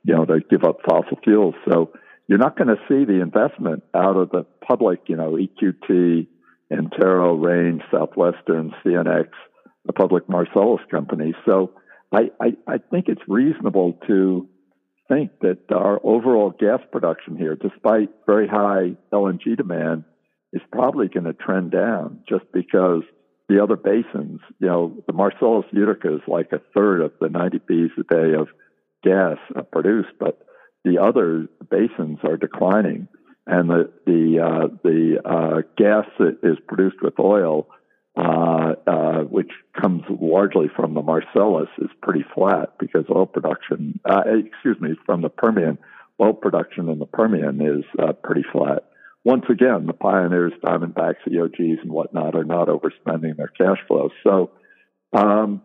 you 0.04 0.16
know 0.16 0.26
to 0.26 0.40
give 0.50 0.64
up 0.64 0.80
fossil 0.88 1.18
fuels. 1.24 1.56
So 1.70 1.94
you're 2.28 2.40
not 2.40 2.58
going 2.58 2.70
to 2.70 2.78
see 2.88 3.06
the 3.06 3.22
investment 3.22 3.84
out 3.94 4.16
of 4.16 4.30
the 4.32 4.46
public, 4.66 5.02
you 5.08 5.16
know, 5.16 5.38
EQT, 5.38 6.28
Antero, 6.72 7.36
Range, 7.36 7.82
Southwestern, 7.92 8.74
CNX, 8.84 9.28
the 9.86 9.94
public 9.94 10.30
Marcellus 10.30 10.82
companies. 10.90 11.36
So 11.46 11.72
I, 12.14 12.32
I, 12.42 12.56
I 12.68 12.78
think 12.78 13.06
it's 13.08 13.22
reasonable 13.28 14.00
to 14.08 14.48
think 15.08 15.32
that 15.42 15.60
our 15.72 16.00
overall 16.04 16.52
gas 16.52 16.80
production 16.92 17.38
here, 17.38 17.56
despite 17.56 18.10
very 18.26 18.48
high 18.48 18.96
LNG 19.12 19.58
demand, 19.58 20.04
is 20.52 20.62
probably 20.72 21.08
going 21.08 21.26
to 21.26 21.34
trend 21.34 21.72
down 21.72 22.20
just 22.28 22.46
because 22.54 23.04
the 23.50 23.62
other 23.62 23.76
basins, 23.76 24.40
you 24.60 24.68
know, 24.68 25.04
the 25.08 25.14
Marcellus 25.14 25.66
Utica 25.72 26.16
is 26.16 26.22
like 26.28 26.52
a 26.54 26.62
third 26.74 27.02
of 27.02 27.12
the 27.20 27.30
90 27.30 27.60
Bs 27.60 27.90
a 27.98 28.04
day 28.04 28.34
of 28.40 28.48
gas 29.04 29.38
produced, 29.72 30.10
but 30.20 30.46
the 30.84 31.00
other 31.00 31.48
basins 31.70 32.20
are 32.24 32.38
declining, 32.38 33.08
and 33.46 33.70
the 33.70 33.92
the 34.06 34.40
uh, 34.40 34.68
the 34.84 35.20
uh, 35.26 35.62
gas 35.78 36.06
that 36.20 36.40
is 36.44 36.58
produced 36.68 37.02
with 37.02 37.20
oil, 37.20 37.68
uh, 38.16 38.74
uh, 38.86 39.20
which 39.24 39.52
comes 39.80 40.04
largely 40.10 40.68
from 40.76 40.94
the 40.94 41.02
Marcellus, 41.02 41.70
is 41.80 41.90
pretty 42.02 42.26
flat 42.34 42.78
because 42.80 43.06
oil 43.10 43.26
production, 43.26 44.00
uh, 44.06 44.24
excuse 44.28 44.80
me, 44.80 44.96
from 45.06 45.22
the 45.22 45.30
Permian, 45.30 45.78
oil 46.22 46.34
production 46.34 46.90
in 46.90 47.00
the 47.00 47.06
Permian 47.06 47.62
is 47.62 47.84
uh, 48.00 48.14
pretty 48.14 48.44
flat 48.52 48.84
once 49.26 49.46
again, 49.50 49.86
the 49.86 49.94
pioneers, 49.94 50.52
Diamondbacks, 50.64 51.26
EOGs, 51.28 51.82
and 51.82 51.92
whatnot 51.92 52.36
are 52.36 52.44
not 52.44 52.68
overspending 52.68 53.38
their 53.38 53.48
cash 53.48 53.78
flow. 53.88 54.10
So, 54.24 54.52
um, 55.14 55.62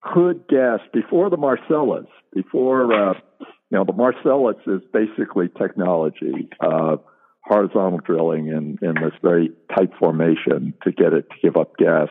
could 0.00 0.48
gas 0.48 0.80
before 0.92 1.28
the 1.28 1.36
Marcellus, 1.36 2.06
before 2.32 2.92
uh, 2.92 3.14
you 3.40 3.76
know, 3.76 3.84
the 3.84 3.92
Marcellus 3.92 4.56
is 4.66 4.80
basically 4.92 5.48
technology, 5.48 6.48
uh, 6.60 6.96
horizontal 7.48 7.98
drilling 7.98 8.48
in 8.48 8.78
in 8.82 8.94
this 8.94 9.14
very 9.22 9.50
tight 9.74 9.90
formation 9.98 10.74
to 10.84 10.92
get 10.92 11.12
it 11.12 11.26
to 11.30 11.36
give 11.42 11.56
up 11.56 11.76
gas. 11.76 12.08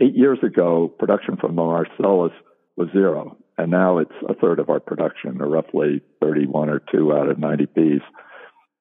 Eight 0.00 0.14
years 0.14 0.38
ago, 0.44 0.88
production 0.98 1.36
from 1.36 1.56
the 1.56 1.62
Marcellus 1.62 2.32
was 2.76 2.88
zero, 2.92 3.36
and 3.56 3.70
now 3.70 3.98
it's 3.98 4.14
a 4.28 4.34
third 4.34 4.60
of 4.60 4.70
our 4.70 4.78
production, 4.78 5.42
or 5.42 5.48
roughly 5.48 6.00
31 6.22 6.68
or 6.68 6.80
two 6.92 7.12
out 7.12 7.28
of 7.28 7.38
90 7.38 7.66
Bs. 7.66 8.00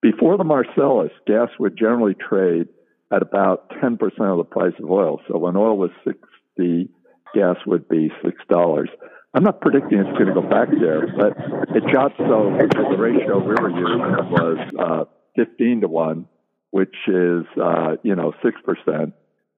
Before 0.02 0.38
the 0.38 0.44
Marcellus, 0.44 1.12
gas 1.26 1.50
would 1.60 1.76
generally 1.76 2.14
trade 2.14 2.68
at 3.12 3.24
about 3.24 3.72
10% 3.82 3.98
of 4.04 4.38
the 4.38 4.44
price 4.44 4.74
of 4.82 4.92
oil. 4.92 5.20
So 5.28 5.40
when 5.40 5.56
oil 5.56 5.78
was 5.78 5.90
60, 6.06 6.90
gas 7.34 7.56
would 7.66 7.88
be 7.90 8.12
$6. 8.24 8.86
I'm 9.34 9.44
not 9.44 9.62
predicting 9.62 10.00
it's 10.00 10.18
going 10.18 10.28
to 10.28 10.34
go 10.34 10.48
back 10.48 10.70
there, 10.70 11.08
but 11.18 11.34
it 11.76 11.84
got 11.92 12.12
so 12.18 12.58
the 12.58 12.98
ratio 12.98 13.40
we 13.40 13.56
were 13.56 13.70
using 13.70 14.32
was 14.32 14.58
uh, 14.80 15.17
15 15.38 15.82
to 15.82 15.88
1, 15.88 16.28
which 16.72 16.96
is, 17.08 17.46
uh, 17.62 17.96
you 18.04 18.16
know, 18.16 18.34
6%. 18.44 19.14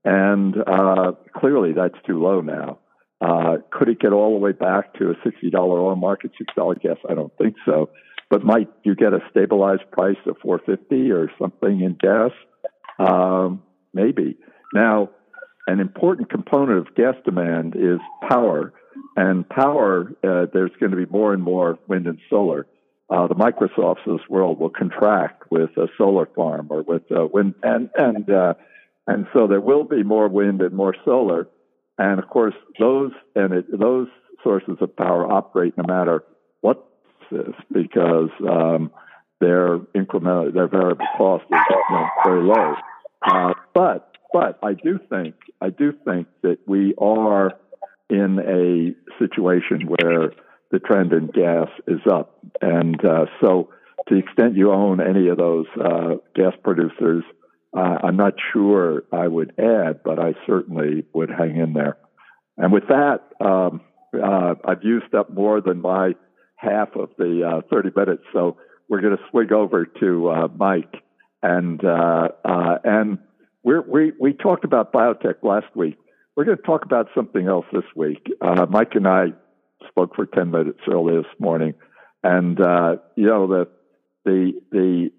And 0.05 0.55
uh, 0.67 1.13
clearly 1.35 1.73
that's 1.73 1.95
too 2.05 2.21
low 2.21 2.41
now. 2.41 2.79
Uh, 3.21 3.57
could 3.71 3.89
it 3.89 3.99
get 3.99 4.13
all 4.13 4.33
the 4.33 4.39
way 4.39 4.51
back 4.51 4.93
to 4.93 5.09
a 5.09 5.15
$60 5.27 5.53
oil 5.55 5.95
market, 5.95 6.31
$6 6.57 6.81
gas? 6.81 6.97
I 7.09 7.15
don't 7.15 7.35
think 7.37 7.55
so. 7.65 7.89
But 8.29 8.43
might 8.43 8.69
you 8.83 8.95
get 8.95 9.13
a 9.13 9.19
stabilized 9.31 9.89
price 9.91 10.17
of 10.27 10.37
450 10.41 11.11
or 11.11 11.31
something 11.41 11.81
in 11.81 11.97
gas? 11.99 12.31
Um, 12.99 13.63
maybe. 13.93 14.37
Now, 14.73 15.09
an 15.67 15.79
important 15.79 16.29
component 16.29 16.87
of 16.87 16.95
gas 16.95 17.15
demand 17.25 17.75
is 17.75 17.99
power, 18.29 18.73
and 19.15 19.47
power. 19.49 20.11
Uh, 20.23 20.45
there's 20.53 20.71
going 20.79 20.91
to 20.91 20.97
be 20.97 21.05
more 21.05 21.33
and 21.33 21.43
more 21.43 21.77
wind 21.87 22.07
and 22.07 22.19
solar. 22.29 22.67
Uh, 23.09 23.27
the 23.27 23.35
Microsofts 23.35 24.05
of 24.05 24.19
this 24.19 24.29
world 24.29 24.59
will 24.59 24.69
contract 24.69 25.43
with 25.49 25.71
a 25.77 25.87
solar 25.97 26.27
farm 26.27 26.67
or 26.69 26.83
with 26.83 27.03
uh, 27.11 27.25
wind, 27.25 27.55
and 27.63 27.89
and 27.97 28.29
uh, 28.29 28.53
and 29.07 29.25
so 29.33 29.47
there 29.47 29.61
will 29.61 29.83
be 29.83 30.03
more 30.03 30.27
wind 30.27 30.61
and 30.61 30.73
more 30.73 30.95
solar, 31.03 31.47
and 31.97 32.19
of 32.19 32.29
course 32.29 32.53
those 32.79 33.11
and 33.35 33.53
it, 33.53 33.65
those 33.79 34.07
sources 34.43 34.77
of 34.79 34.95
power 34.95 35.25
operate 35.31 35.75
no 35.77 35.83
matter 35.87 36.23
what 36.61 36.85
because 37.71 38.29
um, 38.47 38.91
their 39.39 39.79
incremental, 39.95 40.53
their 40.53 40.67
variable 40.67 41.05
cost 41.17 41.45
is 41.51 41.59
you 41.69 41.95
know, 41.95 42.07
very 42.23 42.43
low. 42.43 42.75
Uh, 43.23 43.53
but 43.73 44.15
but 44.31 44.59
I 44.63 44.73
do 44.73 44.99
think 45.09 45.35
I 45.61 45.69
do 45.69 45.93
think 46.05 46.27
that 46.43 46.59
we 46.67 46.93
are 46.97 47.53
in 48.09 48.39
a 48.39 48.95
situation 49.23 49.87
where 49.87 50.31
the 50.71 50.79
trend 50.79 51.13
in 51.13 51.27
gas 51.27 51.67
is 51.87 52.01
up, 52.09 52.39
and 52.61 53.03
uh, 53.03 53.25
so 53.41 53.69
to 54.07 54.15
the 54.15 54.19
extent 54.19 54.55
you 54.55 54.71
own 54.71 54.99
any 55.01 55.27
of 55.27 55.37
those 55.37 55.65
uh, 55.79 56.15
gas 56.35 56.53
producers, 56.63 57.23
uh, 57.75 57.97
I'm 58.03 58.17
not 58.17 58.33
sure 58.53 59.03
I 59.11 59.27
would 59.27 59.53
add, 59.59 60.01
but 60.03 60.19
I 60.19 60.33
certainly 60.47 61.05
would 61.13 61.29
hang 61.29 61.57
in 61.57 61.73
there. 61.73 61.97
And 62.57 62.73
with 62.73 62.87
that, 62.87 63.19
um, 63.39 63.81
uh, 64.13 64.55
I've 64.65 64.83
used 64.83 65.13
up 65.13 65.31
more 65.31 65.61
than 65.61 65.81
my 65.81 66.13
half 66.55 66.95
of 66.95 67.09
the 67.17 67.61
uh, 67.61 67.61
30 67.71 67.89
minutes. 67.95 68.23
So 68.33 68.57
we're 68.89 69.01
going 69.01 69.15
to 69.15 69.23
swing 69.29 69.53
over 69.53 69.85
to 69.85 70.29
uh, 70.29 70.47
Mike, 70.55 70.93
and 71.43 71.79
and 71.83 73.19
we 73.63 74.11
we 74.19 74.33
talked 74.33 74.65
about 74.65 74.91
biotech 74.91 75.43
last 75.43 75.67
week. 75.75 75.97
We're 76.35 76.45
going 76.45 76.57
to 76.57 76.63
talk 76.63 76.85
about 76.85 77.07
something 77.13 77.47
else 77.47 77.65
this 77.71 77.83
week. 77.95 78.27
Mike 78.69 78.95
and 78.95 79.07
I 79.07 79.27
spoke 79.87 80.15
for 80.15 80.25
10 80.25 80.51
minutes 80.51 80.79
early 80.89 81.17
this 81.17 81.39
morning, 81.39 81.73
and 82.23 82.59
uh, 82.59 82.97
you 83.15 83.27
know 83.27 83.47
the 83.47 83.67
the 84.25 84.53
the 84.71 85.11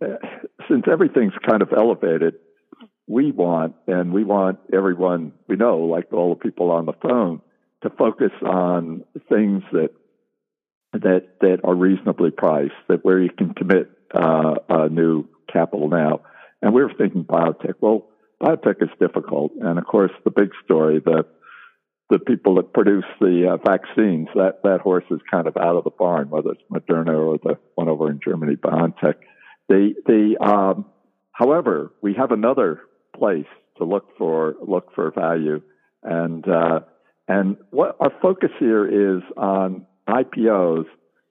since 0.69 0.85
everything's 0.90 1.33
kind 1.47 1.62
of 1.62 1.73
elevated, 1.76 2.35
we 3.07 3.33
want 3.33 3.75
and 3.87 4.12
we 4.12 4.25
want 4.25 4.59
everyone 4.73 5.33
we 5.49 5.57
know, 5.57 5.79
like 5.79 6.12
all 6.12 6.31
the 6.31 6.40
people 6.40 6.71
on 6.71 6.87
the 6.87 6.93
phone, 7.02 7.40
to 7.83 7.90
focus 7.90 8.33
on 8.45 9.05
things 9.29 9.62
that 9.73 9.90
that 10.93 11.40
that 11.40 11.61
are 11.64 11.75
reasonably 11.75 12.31
priced, 12.31 12.75
that 12.88 13.05
where 13.05 13.21
you 13.21 13.31
can 13.31 13.55
commit 13.55 13.90
uh, 14.14 14.55
uh, 14.69 14.88
new 14.88 15.25
capital 15.52 15.88
now. 15.88 16.21
And 16.62 16.75
we 16.75 16.83
were 16.83 16.93
thinking 16.97 17.25
biotech. 17.25 17.75
Well, 17.81 18.09
biotech 18.43 18.83
is 18.83 18.90
difficult, 19.00 19.52
and 19.61 19.79
of 19.79 19.87
course, 19.87 20.12
the 20.25 20.31
big 20.31 20.50
story, 20.64 21.00
the 21.00 21.25
the 22.11 22.19
people 22.19 22.57
that 22.57 22.73
produce 22.73 23.05
the 23.21 23.49
uh, 23.52 23.57
vaccines, 23.57 24.29
that 24.35 24.62
that 24.64 24.81
horse 24.81 25.05
is 25.11 25.21
kind 25.31 25.47
of 25.47 25.57
out 25.57 25.76
of 25.76 25.85
the 25.85 25.90
barn, 25.90 26.29
whether 26.31 26.50
it's 26.50 26.62
Moderna 26.71 27.17
or 27.17 27.38
the 27.38 27.59
one 27.76 27.88
over 27.88 28.11
in 28.11 28.21
Germany, 28.23 28.57
BioNTech. 28.57 29.14
The 29.69 29.95
the 30.07 30.37
um, 30.45 30.87
however, 31.33 31.93
we 32.02 32.14
have 32.14 32.33
another 32.33 32.83
place 33.17 33.47
to 33.79 33.85
look 33.85 34.17
for 34.19 34.57
look 34.67 34.95
for 34.95 35.11
value, 35.12 35.62
and 36.02 36.47
uh, 36.49 36.81
and 37.31 37.57
what 37.71 37.97
our 38.00 38.11
focus 38.21 38.50
here 38.59 39.17
is 39.17 39.23
on 39.37 39.87
IPOs, 40.09 40.87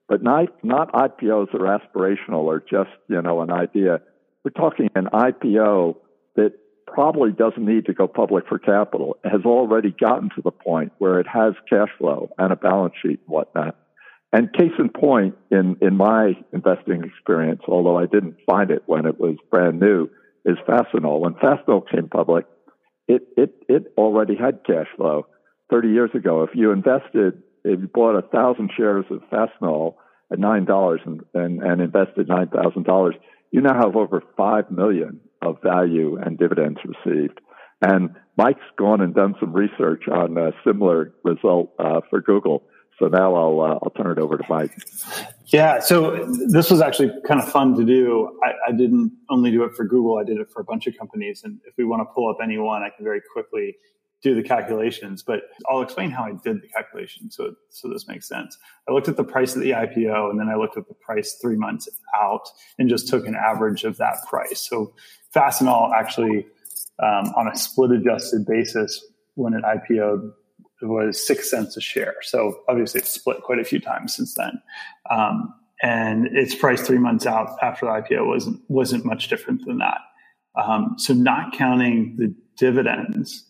but 0.07 0.23
not, 0.23 0.47
not 0.63 0.91
IPOs 0.93 1.51
that 1.51 1.61
are 1.61 1.79
aspirational 1.79 2.43
or 2.43 2.59
just, 2.61 2.89
you 3.09 3.21
know, 3.21 3.41
an 3.41 3.51
idea. 3.51 3.99
We're 4.45 4.51
talking 4.51 4.89
an 4.95 5.09
IPO 5.13 5.97
that 6.37 6.53
probably 6.93 7.31
doesn't 7.31 7.65
need 7.65 7.85
to 7.85 7.93
go 7.93 8.07
public 8.07 8.47
for 8.47 8.59
capital, 8.59 9.17
has 9.23 9.41
already 9.45 9.91
gotten 9.91 10.29
to 10.35 10.41
the 10.43 10.51
point 10.51 10.91
where 10.97 11.19
it 11.19 11.27
has 11.27 11.53
cash 11.69 11.89
flow 11.97 12.29
and 12.37 12.51
a 12.51 12.55
balance 12.55 12.93
sheet 13.01 13.19
and 13.25 13.27
whatnot. 13.27 13.75
And 14.31 14.53
case 14.53 14.73
in 14.77 14.89
point, 14.89 15.35
in, 15.49 15.77
in 15.81 15.97
my 15.97 16.33
investing 16.53 17.03
experience, 17.03 17.61
although 17.67 17.97
I 17.97 18.05
didn't 18.05 18.37
find 18.45 18.69
it 18.69 18.83
when 18.85 19.05
it 19.05 19.19
was 19.19 19.37
brand 19.49 19.79
new, 19.79 20.09
is 20.45 20.57
Fastenal. 20.67 21.19
When 21.19 21.33
Fastenal 21.33 21.89
came 21.89 22.09
public, 22.09 22.45
it, 23.07 23.27
it, 23.35 23.55
it 23.67 23.93
already 23.97 24.35
had 24.35 24.63
cash 24.65 24.87
flow 24.95 25.25
30 25.71 25.89
years 25.89 26.11
ago. 26.13 26.43
If 26.43 26.51
you 26.53 26.71
invested 26.71 27.41
if 27.63 27.79
you 27.79 27.87
bought 27.87 28.17
a 28.17 28.21
thousand 28.21 28.71
shares 28.75 29.05
of 29.09 29.21
Fastenal 29.31 29.95
at 30.31 30.39
nine 30.39 30.65
dollars 30.65 31.01
and, 31.05 31.21
and, 31.33 31.61
and 31.61 31.81
invested 31.81 32.27
nine 32.27 32.47
thousand 32.47 32.83
dollars, 32.83 33.15
you 33.51 33.61
now 33.61 33.73
have 33.73 33.95
over 33.95 34.23
five 34.37 34.69
million 34.71 35.19
of 35.41 35.61
value 35.61 36.17
and 36.17 36.37
dividends 36.37 36.79
received. 36.85 37.39
And 37.81 38.15
Mike's 38.37 38.59
gone 38.77 39.01
and 39.01 39.13
done 39.13 39.35
some 39.39 39.53
research 39.53 40.03
on 40.07 40.37
a 40.37 40.51
similar 40.65 41.13
result 41.23 41.71
uh, 41.79 42.01
for 42.09 42.21
Google. 42.21 42.63
So 42.99 43.07
now 43.07 43.33
I'll 43.33 43.61
uh, 43.61 43.79
I'll 43.81 43.91
turn 43.91 44.11
it 44.11 44.19
over 44.19 44.37
to 44.37 44.43
Mike. 44.49 44.71
Yeah, 45.45 45.79
so 45.79 46.25
this 46.49 46.69
was 46.69 46.81
actually 46.81 47.11
kind 47.25 47.39
of 47.41 47.49
fun 47.49 47.75
to 47.77 47.85
do. 47.85 48.37
I, 48.43 48.69
I, 48.69 48.71
didn't 48.73 49.13
only 49.29 49.51
do 49.51 49.63
it 49.63 49.73
for 49.73 49.85
Google; 49.85 50.17
I 50.17 50.25
did 50.25 50.37
it 50.37 50.49
for 50.51 50.61
a 50.61 50.65
bunch 50.65 50.85
of 50.85 50.97
companies. 50.97 51.41
And 51.45 51.59
if 51.65 51.75
we 51.77 51.85
want 51.85 52.01
to 52.01 52.13
pull 52.13 52.29
up 52.29 52.37
any 52.43 52.57
one, 52.57 52.83
I 52.83 52.89
can 52.89 53.05
very 53.05 53.21
quickly 53.33 53.77
do 54.21 54.35
the 54.35 54.43
calculations. 54.43 55.23
But 55.23 55.41
I'll 55.69 55.81
explain 55.81 56.11
how 56.11 56.23
I 56.23 56.31
did 56.43 56.61
the 56.61 56.67
calculation, 56.67 57.31
so 57.31 57.55
so 57.69 57.89
this 57.89 58.07
makes 58.07 58.27
sense. 58.27 58.57
I 58.87 58.91
looked 58.91 59.07
at 59.07 59.17
the 59.17 59.23
price 59.23 59.55
of 59.55 59.61
the 59.61 59.71
IPO, 59.71 60.29
and 60.29 60.39
then 60.39 60.49
I 60.49 60.55
looked 60.55 60.77
at 60.77 60.87
the 60.87 60.93
price 60.95 61.37
three 61.41 61.55
months 61.55 61.87
out, 62.19 62.47
and 62.77 62.89
just 62.89 63.07
took 63.07 63.27
an 63.27 63.35
average 63.35 63.83
of 63.83 63.97
that 63.97 64.17
price. 64.29 64.67
So 64.69 64.93
Fastenal 65.35 65.91
actually, 65.93 66.47
um, 67.01 67.33
on 67.35 67.47
a 67.47 67.55
split 67.55 67.91
adjusted 67.91 68.45
basis, 68.45 69.03
when 69.35 69.53
it 69.53 69.63
IPO'd, 69.63 70.33
was 70.81 71.25
six 71.25 71.49
cents 71.49 71.75
a 71.77 71.81
share. 71.81 72.15
So 72.21 72.61
obviously 72.67 73.01
it's 73.01 73.11
split 73.11 73.41
quite 73.41 73.59
a 73.59 73.65
few 73.65 73.79
times 73.79 74.15
since 74.15 74.35
then. 74.35 74.61
Um, 75.09 75.53
and 75.81 76.27
its 76.27 76.55
price 76.55 76.81
three 76.81 76.97
months 76.97 77.25
out 77.25 77.55
after 77.61 77.85
the 77.85 77.91
IPO 77.91 78.27
wasn't 78.27 78.61
wasn't 78.67 79.05
much 79.05 79.29
different 79.29 79.65
than 79.65 79.77
that. 79.77 79.99
Um, 80.55 80.95
so 80.97 81.13
not 81.13 81.53
counting 81.53 82.15
the 82.17 82.35
dividends, 82.57 83.45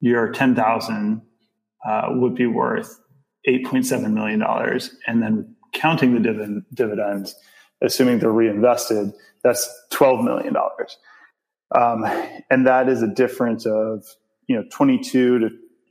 your 0.00 0.30
ten 0.30 0.54
thousand 0.54 1.22
uh, 1.86 2.08
would 2.10 2.34
be 2.34 2.46
worth 2.46 3.00
eight 3.46 3.66
point 3.66 3.86
seven 3.86 4.14
million 4.14 4.40
dollars, 4.40 4.94
and 5.06 5.22
then 5.22 5.54
counting 5.72 6.14
the 6.14 6.20
dividend, 6.20 6.64
dividends, 6.74 7.34
assuming 7.82 8.18
they're 8.18 8.32
reinvested, 8.32 9.12
that's 9.42 9.68
twelve 9.90 10.24
million 10.24 10.54
dollars. 10.54 10.96
Um, 11.74 12.04
and 12.50 12.66
that 12.66 12.88
is 12.88 13.02
a 13.02 13.06
difference 13.06 13.66
of 13.66 14.04
you 14.46 14.56
know 14.56 14.64
twenty 14.70 14.98
two 14.98 15.38
to 15.38 15.50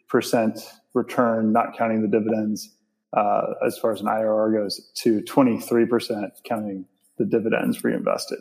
percent 0.10 0.60
return, 0.94 1.52
not 1.54 1.78
counting 1.78 2.02
the 2.02 2.08
dividends, 2.08 2.76
uh, 3.16 3.54
as 3.66 3.78
far 3.78 3.92
as 3.92 4.02
an 4.02 4.08
IRR 4.08 4.54
goes, 4.54 4.92
to 4.96 5.22
23% 5.22 6.30
counting 6.44 6.86
the 7.18 7.26
dividends 7.26 7.84
reinvested. 7.84 8.40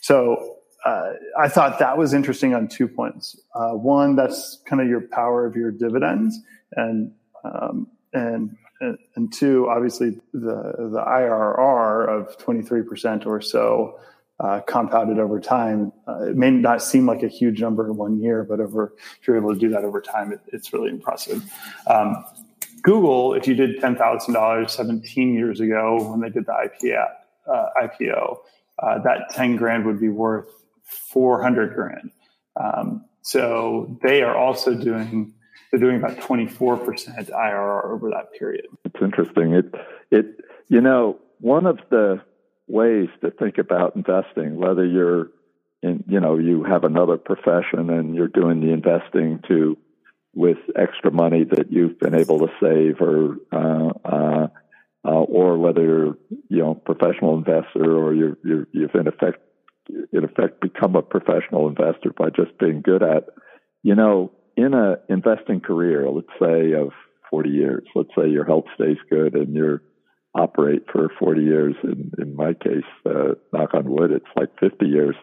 So 0.00 0.57
uh, 0.84 1.12
I 1.38 1.48
thought 1.48 1.78
that 1.78 1.98
was 1.98 2.14
interesting 2.14 2.54
on 2.54 2.68
two 2.68 2.88
points. 2.88 3.40
Uh, 3.54 3.70
one, 3.70 4.16
that's 4.16 4.62
kind 4.66 4.80
of 4.80 4.88
your 4.88 5.00
power 5.00 5.44
of 5.44 5.56
your 5.56 5.70
dividends, 5.70 6.38
and 6.76 7.12
um, 7.44 7.88
and 8.12 8.56
and 8.80 9.32
two, 9.32 9.68
obviously 9.68 10.10
the 10.32 10.74
the 10.78 11.04
IRR 11.04 12.08
of 12.08 12.38
23% 12.38 13.26
or 13.26 13.40
so 13.40 13.98
uh, 14.38 14.60
compounded 14.60 15.18
over 15.18 15.40
time. 15.40 15.92
Uh, 16.06 16.28
it 16.28 16.36
may 16.36 16.50
not 16.50 16.80
seem 16.80 17.06
like 17.06 17.24
a 17.24 17.28
huge 17.28 17.60
number 17.60 17.86
in 17.86 17.96
one 17.96 18.20
year, 18.20 18.44
but 18.44 18.60
over 18.60 18.94
if 19.20 19.26
you're 19.26 19.36
able 19.36 19.52
to 19.52 19.58
do 19.58 19.68
that 19.68 19.84
over 19.84 20.00
time, 20.00 20.32
it, 20.32 20.40
it's 20.52 20.72
really 20.72 20.90
impressive. 20.90 21.42
Um, 21.88 22.24
Google, 22.82 23.34
if 23.34 23.48
you 23.48 23.54
did 23.54 23.80
ten 23.80 23.96
thousand 23.96 24.34
dollars 24.34 24.72
17 24.72 25.34
years 25.34 25.58
ago 25.58 26.10
when 26.10 26.20
they 26.20 26.30
did 26.30 26.46
the 26.46 26.52
IPO, 26.52 27.08
uh, 27.52 27.66
IPO 27.82 28.38
uh, 28.82 28.98
that 29.00 29.30
10 29.30 29.56
grand 29.56 29.84
would 29.84 30.00
be 30.00 30.08
worth 30.08 30.48
400 31.12 31.74
grand. 31.74 32.10
Um, 32.56 33.04
so 33.22 33.98
they 34.02 34.22
are 34.22 34.36
also 34.36 34.74
doing 34.74 35.34
they're 35.70 35.80
doing 35.80 35.96
about 35.96 36.16
24% 36.16 37.30
IRR 37.30 37.84
over 37.84 38.08
that 38.08 38.32
period. 38.38 38.64
It's 38.84 39.02
interesting. 39.02 39.52
It 39.54 39.74
it 40.10 40.26
you 40.68 40.80
know 40.80 41.18
one 41.40 41.66
of 41.66 41.78
the 41.90 42.22
ways 42.66 43.08
to 43.22 43.30
think 43.30 43.58
about 43.58 43.96
investing, 43.96 44.56
whether 44.56 44.84
you're 44.84 45.30
in, 45.82 46.04
you 46.08 46.20
know, 46.20 46.38
you 46.38 46.64
have 46.64 46.84
another 46.84 47.16
profession 47.16 47.90
and 47.90 48.14
you're 48.14 48.28
doing 48.28 48.60
the 48.60 48.72
investing 48.72 49.40
to 49.48 49.76
with 50.34 50.58
extra 50.76 51.10
money 51.10 51.44
that 51.44 51.72
you've 51.72 51.98
been 51.98 52.14
able 52.14 52.38
to 52.38 52.48
save 52.60 53.00
or, 53.00 53.36
uh, 53.52 53.90
uh, 54.04 54.48
uh, 55.04 55.10
or 55.10 55.58
whether 55.58 55.82
you're, 55.82 56.18
you 56.48 56.58
know, 56.58 56.74
professional 56.74 57.36
investor 57.36 57.96
or 57.96 58.14
you're, 58.14 58.36
you're, 58.44 58.66
you've 58.72 58.94
in 58.94 59.08
effect, 59.08 59.38
in 59.88 60.24
effect 60.24 60.57
become 60.78 60.96
a 60.96 61.02
professional 61.02 61.68
investor 61.68 62.12
by 62.16 62.28
just 62.30 62.58
being 62.58 62.82
good 62.82 63.02
at, 63.02 63.24
you 63.82 63.94
know, 63.94 64.32
in 64.56 64.74
a 64.74 64.96
investing 65.08 65.60
career, 65.60 66.08
let's 66.10 66.26
say 66.40 66.72
of 66.72 66.90
40 67.30 67.50
years, 67.50 67.84
let's 67.94 68.10
say 68.16 68.28
your 68.28 68.44
health 68.44 68.64
stays 68.74 68.96
good 69.10 69.34
and 69.34 69.54
you're 69.54 69.82
operate 70.34 70.82
for 70.92 71.10
40 71.18 71.42
years. 71.42 71.74
In, 71.84 72.12
in 72.18 72.36
my 72.36 72.54
case, 72.54 72.84
uh, 73.06 73.34
knock 73.52 73.74
on 73.74 73.90
wood, 73.90 74.10
it's 74.10 74.26
like 74.36 74.50
50 74.60 74.86
years. 74.86 75.16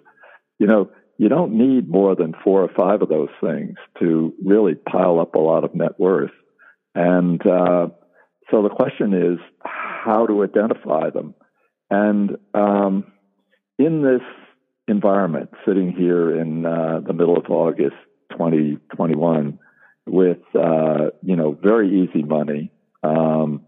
You 0.60 0.68
know, 0.68 0.90
you 1.18 1.30
don't 1.30 1.54
need 1.54 1.90
more 1.90 2.16
than 2.16 2.34
four 2.44 2.64
or 2.64 2.70
five 2.76 3.02
of 3.02 3.10
those 3.10 3.30
things 3.42 3.76
to 4.00 4.34
really 4.44 4.76
pile 4.76 5.20
up 5.20 5.36
a 5.36 5.40
lot 5.40 5.64
of 5.64 5.76
net 5.76 6.00
worth. 6.00 6.32
And 6.94 7.46
uh, 7.46 7.88
so 8.52 8.64
the 8.64 8.70
question 8.70 9.14
is 9.14 9.40
how 9.64 10.26
to 10.26 10.44
identify 10.44 11.10
them. 11.10 11.34
And 11.90 12.38
um, 12.54 13.06
in 13.78 14.02
this 14.02 14.22
environment, 14.88 15.50
sitting 15.66 15.92
here 15.92 16.40
in 16.40 16.66
uh, 16.66 17.02
the 17.06 17.14
middle 17.14 17.38
of 17.38 17.46
August 17.50 17.96
2021, 18.32 19.60
with 20.06 20.38
uh, 20.54 21.10
you 21.22 21.36
know 21.36 21.58
very 21.62 22.04
easy 22.04 22.24
money, 22.24 22.72
um, 23.04 23.62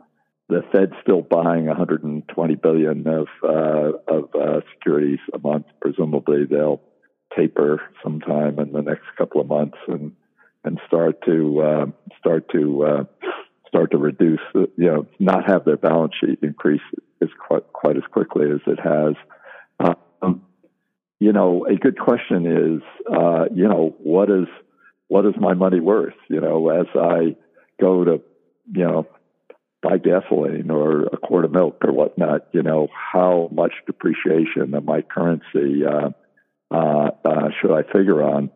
the 0.49 0.63
Fed's 0.71 0.93
still 1.01 1.21
buying 1.21 1.65
120 1.65 2.55
billion 2.55 3.07
of 3.07 3.27
uh, 3.43 3.91
of 4.07 4.29
uh, 4.35 4.61
securities 4.73 5.19
a 5.33 5.39
month. 5.39 5.65
Presumably, 5.81 6.45
they'll 6.45 6.81
taper 7.35 7.81
sometime 8.03 8.59
in 8.59 8.71
the 8.71 8.81
next 8.81 9.05
couple 9.17 9.41
of 9.41 9.47
months 9.47 9.77
and 9.87 10.13
and 10.63 10.79
start 10.87 11.21
to 11.25 11.61
uh, 11.61 11.85
start 12.19 12.49
to 12.51 12.83
uh, 12.83 13.03
start 13.67 13.91
to 13.91 13.97
reduce. 13.97 14.39
You 14.53 14.69
know, 14.77 15.07
not 15.19 15.49
have 15.49 15.65
their 15.65 15.77
balance 15.77 16.13
sheet 16.19 16.39
increase 16.41 16.81
as 17.21 17.29
quite 17.47 17.71
quite 17.73 17.97
as 17.97 18.03
quickly 18.11 18.49
as 18.51 18.61
it 18.67 18.79
has. 18.79 19.15
You 21.19 21.33
know, 21.33 21.65
a 21.65 21.75
good 21.75 21.97
question 21.97 22.45
is, 22.45 22.81
uh, 23.11 23.45
you 23.53 23.67
know, 23.67 23.95
what 23.99 24.29
is 24.29 24.47
what 25.07 25.25
is 25.25 25.33
my 25.39 25.53
money 25.53 25.79
worth? 25.79 26.13
You 26.29 26.41
know, 26.41 26.69
as 26.69 26.87
I 26.95 27.35
go 27.79 28.03
to 28.03 28.21
you 28.71 28.83
know 28.83 29.07
buy 29.81 29.97
gasoline 29.97 30.71
or 30.71 31.03
a 31.03 31.17
quart 31.17 31.45
of 31.45 31.51
milk 31.51 31.77
or 31.83 31.91
whatnot, 31.91 32.47
you 32.51 32.63
know, 32.63 32.87
how 32.91 33.49
much 33.51 33.73
depreciation 33.85 34.73
of 34.73 34.83
my 34.83 35.01
currency 35.01 35.85
uh, 35.85 36.09
uh, 36.71 37.09
uh, 37.23 37.49
should 37.59 37.71
I 37.71 37.83
figure 37.83 38.23
on? 38.23 38.49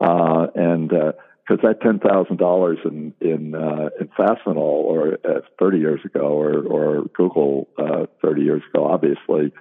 Uh, 0.00 0.46
and 0.54 0.88
because 0.88 1.64
uh, 1.64 1.68
that 1.68 1.80
ten 1.80 1.98
thousand 1.98 2.36
dollars 2.36 2.78
in 2.84 3.14
in 3.20 3.54
uh, 3.54 3.88
in 3.98 4.08
Fastenal 4.08 4.56
or 4.56 5.14
uh, 5.24 5.40
thirty 5.58 5.78
years 5.78 6.00
ago 6.04 6.20
or 6.20 6.62
or 6.66 7.04
Google 7.14 7.68
uh, 7.78 8.06
thirty 8.22 8.42
years 8.42 8.62
ago, 8.72 8.86
obviously, 8.86 9.52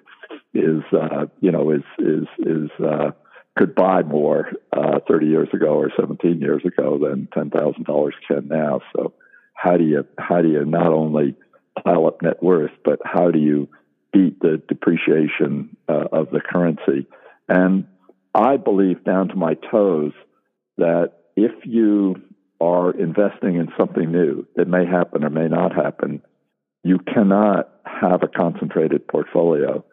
is 0.55 0.83
uh, 0.93 1.25
you 1.41 1.51
know 1.51 1.71
is 1.71 1.83
is 1.99 2.27
is 2.39 2.69
uh, 2.83 3.11
could 3.57 3.75
buy 3.75 4.01
more 4.03 4.49
uh, 4.75 4.99
30 5.07 5.27
years 5.27 5.49
ago 5.53 5.75
or 5.75 5.91
17 5.97 6.41
years 6.41 6.61
ago 6.65 6.97
than 6.97 7.27
$10,000 7.33 8.11
can 8.27 8.47
now. 8.49 8.81
So 8.93 9.13
how 9.53 9.77
do 9.77 9.83
you 9.83 10.05
how 10.17 10.41
do 10.41 10.49
you 10.49 10.65
not 10.65 10.91
only 10.91 11.35
pile 11.83 12.07
up 12.07 12.21
net 12.21 12.41
worth, 12.43 12.71
but 12.83 12.99
how 13.03 13.31
do 13.31 13.39
you 13.39 13.69
beat 14.11 14.39
the 14.39 14.61
depreciation 14.67 15.75
uh, 15.87 16.05
of 16.11 16.31
the 16.31 16.41
currency? 16.41 17.07
And 17.47 17.85
I 18.33 18.57
believe 18.57 19.03
down 19.03 19.29
to 19.29 19.35
my 19.35 19.53
toes 19.71 20.11
that 20.77 21.13
if 21.35 21.51
you 21.63 22.15
are 22.59 22.91
investing 22.91 23.55
in 23.55 23.69
something 23.77 24.11
new 24.11 24.45
that 24.55 24.67
may 24.67 24.85
happen 24.85 25.23
or 25.23 25.29
may 25.29 25.47
not 25.47 25.73
happen, 25.73 26.21
you 26.83 26.99
cannot 26.99 27.69
have 27.85 28.23
a 28.23 28.27
concentrated 28.27 29.07
portfolio. 29.07 29.83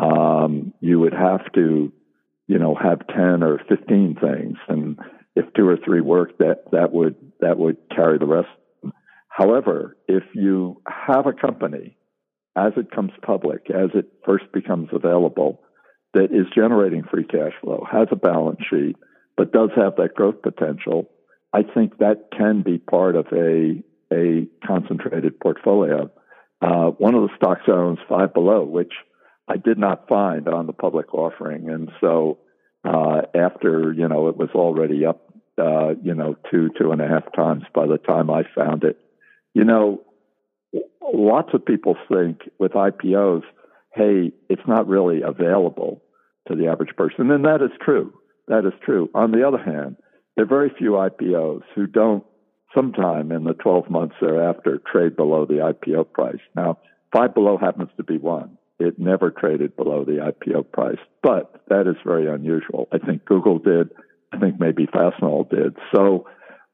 Um, 0.00 0.72
you 0.80 1.00
would 1.00 1.14
have 1.14 1.50
to, 1.54 1.92
you 2.46 2.58
know, 2.58 2.74
have 2.74 3.06
ten 3.08 3.42
or 3.42 3.60
fifteen 3.68 4.16
things, 4.20 4.56
and 4.68 4.98
if 5.34 5.46
two 5.54 5.68
or 5.68 5.76
three 5.84 6.00
work, 6.00 6.38
that 6.38 6.70
that 6.72 6.92
would 6.92 7.16
that 7.40 7.58
would 7.58 7.76
carry 7.94 8.18
the 8.18 8.26
rest 8.26 8.48
However, 9.38 9.96
if 10.08 10.24
you 10.34 10.82
have 10.88 11.26
a 11.26 11.32
company 11.32 11.96
as 12.56 12.72
it 12.76 12.90
comes 12.90 13.12
public, 13.22 13.70
as 13.70 13.90
it 13.94 14.12
first 14.26 14.50
becomes 14.52 14.88
available, 14.92 15.62
that 16.12 16.32
is 16.32 16.46
generating 16.52 17.04
free 17.04 17.24
cash 17.24 17.52
flow, 17.60 17.86
has 17.88 18.08
a 18.10 18.16
balance 18.16 18.58
sheet, 18.68 18.96
but 19.36 19.52
does 19.52 19.70
have 19.76 19.94
that 19.96 20.16
growth 20.16 20.42
potential, 20.42 21.08
I 21.52 21.62
think 21.62 21.98
that 21.98 22.30
can 22.36 22.62
be 22.62 22.78
part 22.78 23.14
of 23.14 23.26
a 23.32 23.82
a 24.12 24.48
concentrated 24.66 25.38
portfolio. 25.38 26.10
Uh, 26.60 26.86
one 26.98 27.14
of 27.14 27.22
the 27.22 27.36
stocks 27.36 27.62
I 27.68 27.72
own 27.72 27.92
is 27.92 28.04
Five 28.08 28.34
Below, 28.34 28.64
which 28.64 28.92
I 29.48 29.56
did 29.56 29.78
not 29.78 30.08
find 30.08 30.46
on 30.48 30.66
the 30.66 30.72
public 30.72 31.14
offering, 31.14 31.68
and 31.68 31.90
so 32.00 32.38
uh, 32.84 33.22
after 33.34 33.92
you 33.92 34.08
know 34.08 34.28
it 34.28 34.36
was 34.36 34.50
already 34.54 35.06
up, 35.06 35.22
uh, 35.58 35.94
you 36.02 36.14
know 36.14 36.36
two 36.50 36.70
two 36.78 36.92
and 36.92 37.00
a 37.00 37.08
half 37.08 37.32
times 37.34 37.64
by 37.74 37.86
the 37.86 37.98
time 37.98 38.30
I 38.30 38.42
found 38.54 38.84
it. 38.84 38.98
You 39.54 39.64
know, 39.64 40.02
lots 41.12 41.50
of 41.54 41.64
people 41.64 41.96
think 42.12 42.40
with 42.58 42.72
IPOs, 42.72 43.42
hey, 43.94 44.32
it's 44.48 44.66
not 44.66 44.86
really 44.86 45.22
available 45.22 46.02
to 46.48 46.54
the 46.54 46.68
average 46.68 46.94
person. 46.96 47.30
And 47.30 47.44
that 47.44 47.62
is 47.62 47.70
true. 47.82 48.12
That 48.46 48.64
is 48.64 48.72
true. 48.84 49.10
On 49.14 49.32
the 49.32 49.46
other 49.46 49.58
hand, 49.58 49.96
there 50.36 50.44
are 50.44 50.48
very 50.48 50.70
few 50.78 50.92
IPOs 50.92 51.62
who 51.74 51.86
don't 51.86 52.24
sometime 52.74 53.32
in 53.32 53.44
the 53.44 53.54
12 53.54 53.90
months 53.90 54.14
thereafter 54.20 54.80
trade 54.90 55.16
below 55.16 55.46
the 55.46 55.54
IPO 55.54 56.12
price. 56.12 56.40
Now, 56.54 56.78
Five 57.12 57.34
Below 57.34 57.56
happens 57.56 57.88
to 57.96 58.04
be 58.04 58.18
one. 58.18 58.57
It 58.78 58.98
never 58.98 59.30
traded 59.30 59.76
below 59.76 60.04
the 60.04 60.32
IPO 60.32 60.70
price, 60.70 60.98
but 61.22 61.62
that 61.68 61.86
is 61.88 61.96
very 62.04 62.28
unusual. 62.28 62.88
I 62.92 62.98
think 62.98 63.24
Google 63.24 63.58
did. 63.58 63.90
I 64.32 64.38
think 64.38 64.60
maybe 64.60 64.86
Fastenal 64.86 65.48
did. 65.48 65.76
So, 65.94 66.26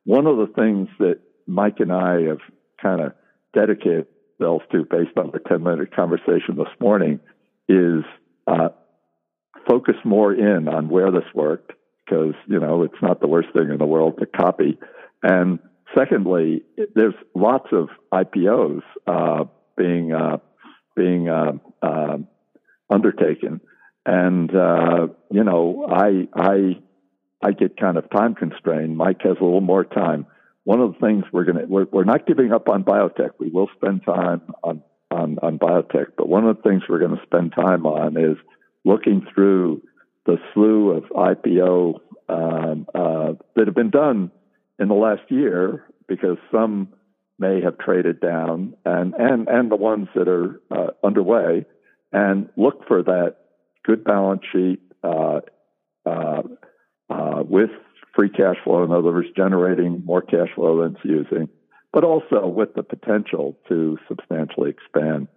one 0.05 0.27
of 0.27 0.37
the 0.37 0.53
things 0.55 0.89
that 0.99 1.21
Mike 1.47 1.77
and 1.79 1.93
I 1.93 2.23
have 2.29 2.41
kind 2.83 3.01
of 3.01 3.13
dedicated 3.55 4.07
ourselves 4.41 4.65
to 4.73 4.85
based 4.85 5.17
on 5.17 5.31
the 5.33 5.39
10 5.39 5.63
minute 5.63 5.95
conversation 5.95 6.57
this 6.57 6.69
morning 6.81 7.21
is 7.69 8.05
uh, 8.47 8.69
focus 9.69 9.95
more 10.05 10.33
in 10.33 10.69
on 10.69 10.89
where 10.89 11.11
this 11.11 11.25
worked 11.35 11.73
because, 12.05 12.35
you 12.47 12.61
know, 12.61 12.83
it's 12.83 13.01
not 13.01 13.21
the 13.21 13.29
worst 13.29 13.49
thing 13.53 13.71
in 13.71 13.79
the 13.79 13.87
world 13.87 14.19
to 14.19 14.27
copy. 14.27 14.79
And 15.23 15.59
secondly, 15.97 16.63
there's 16.95 17.15
lots 17.35 17.69
of 17.73 17.89
IPOs 18.13 18.83
uh, 19.07 19.45
being 19.77 20.13
uh, 20.13 20.39
being 20.95 21.29
uh, 21.29 21.53
uh, 21.83 22.19
undertaken, 22.91 23.61
and 24.07 24.55
uh, 24.55 25.09
you 25.31 25.45
know, 25.45 25.87
I 25.91 26.29
I 26.35 26.79
I 27.43 27.53
get 27.53 27.77
kind 27.77 27.97
of 27.97 28.11
time 28.11 28.35
constrained. 28.35 28.97
Mike 28.97 29.23
has 29.23 29.37
a 29.41 29.45
little 29.45 29.61
more 29.61 29.85
time. 29.85 30.27
One 30.65 30.81
of 30.81 30.93
the 30.95 30.99
things 30.99 31.25
we're 31.33 31.45
gonna 31.45 31.67
we're, 31.67 31.87
we're 31.91 32.05
not 32.05 32.27
giving 32.27 32.53
up 32.53 32.69
on 32.69 32.85
biotech. 32.85 33.31
We 33.39 33.51
will 33.51 33.69
spend 33.77 34.05
time 34.05 34.43
on 34.63 34.83
on, 35.11 35.39
on 35.43 35.59
biotech, 35.59 36.09
but 36.17 36.29
one 36.29 36.47
of 36.47 36.57
the 36.57 36.63
things 36.63 36.83
we're 36.89 36.99
going 36.99 37.17
to 37.17 37.23
spend 37.25 37.53
time 37.53 37.87
on 37.87 38.17
is 38.17 38.37
looking 38.85 39.27
through 39.33 39.83
the 40.27 40.39
slew 40.53 40.91
of 40.91 41.05
IPO 41.05 42.01
um, 42.29 42.87
uh, 42.95 43.33
that 43.55 43.67
have 43.67 43.75
been 43.75 43.91
done 43.91 44.31
in 44.79 44.89
the 44.89 44.95
last 44.95 45.23
year, 45.29 45.85
because 46.09 46.37
some 46.51 46.89
may 47.39 47.61
have 47.61 47.79
traded 47.79 48.21
down, 48.21 48.75
and 48.85 49.15
and 49.15 49.49
and 49.49 49.71
the 49.71 49.77
ones 49.77 50.09
that 50.15 50.29
are 50.29 50.61
uh, 50.71 50.91
underway, 51.03 51.65
and 52.13 52.49
look 52.57 52.87
for 52.87 53.03
that 53.03 53.37
good 53.85 54.05
balance 54.05 54.43
sheet 54.53 54.81
uh, 55.03 55.41
uh, 56.07 56.43
uh 57.11 57.43
with 57.49 57.71
free 58.15 58.31
cash 58.31 58.57
flow. 58.63 58.85
In 58.85 58.93
other 58.93 59.13
words, 59.13 59.29
generating 59.37 60.03
more 60.05 60.23
cash 60.23 60.49
flow 60.55 60.83
than 60.83 60.95
it's 60.95 61.05
using, 61.05 61.49
but 61.93 62.05
also 62.05 62.47
with 62.47 62.75
the 62.75 62.83
potential 62.83 63.59
to 63.69 63.99
substantially 64.09 64.71
expand. 64.71 65.29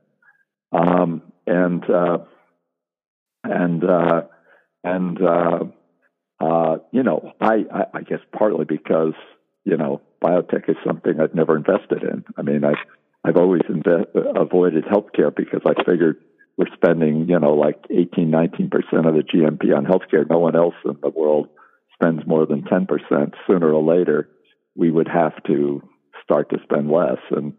Um, 0.72 1.22
and 1.48 1.84
uh, 1.90 2.20
and 3.44 3.84
uh, 3.84 4.22
and 4.84 5.20
you 6.92 7.04
know, 7.04 7.34
I, 7.42 7.66
I, 7.74 7.84
I 7.94 8.02
guess 8.02 8.20
partly 8.32 8.66
because 8.66 9.14
you 9.68 9.78
know 9.78 10.02
biotech 10.24 10.70
is 10.70 10.78
something 10.86 11.20
I've 11.20 11.36
never 11.36 11.58
invested 11.58 12.04
in. 12.04 12.24
I 12.38 12.42
mean, 12.42 12.64
I've 12.64 12.84
I've 13.24 13.38
always 13.38 13.64
inve- 13.64 14.08
avoided 14.16 14.86
healthcare 14.86 15.36
because 15.36 15.62
I 15.66 15.74
figured 15.84 16.18
we're 16.58 16.74
spending 16.74 17.28
you 17.28 17.40
know 17.40 17.54
like 17.54 17.80
18, 17.90 18.32
19 18.32 18.70
percent 18.70 19.06
of 19.06 19.14
the 19.14 19.24
GNP 19.24 19.76
on 19.76 19.86
healthcare. 19.86 20.28
No 20.30 20.40
one 20.40 20.56
else 20.56 20.76
in 20.86 20.98
the 21.02 21.10
world 21.10 21.50
spends 21.94 22.26
more 22.26 22.46
than 22.46 22.64
10 22.64 22.88
percent. 22.88 23.34
Sooner 23.46 23.72
or 23.74 23.84
later, 23.84 24.30
we 24.76 24.90
would 24.90 25.10
have 25.10 25.34
to 25.48 25.82
start 26.24 26.50
to 26.52 26.58
spend 26.64 26.90
less 26.90 27.20
and 27.32 27.54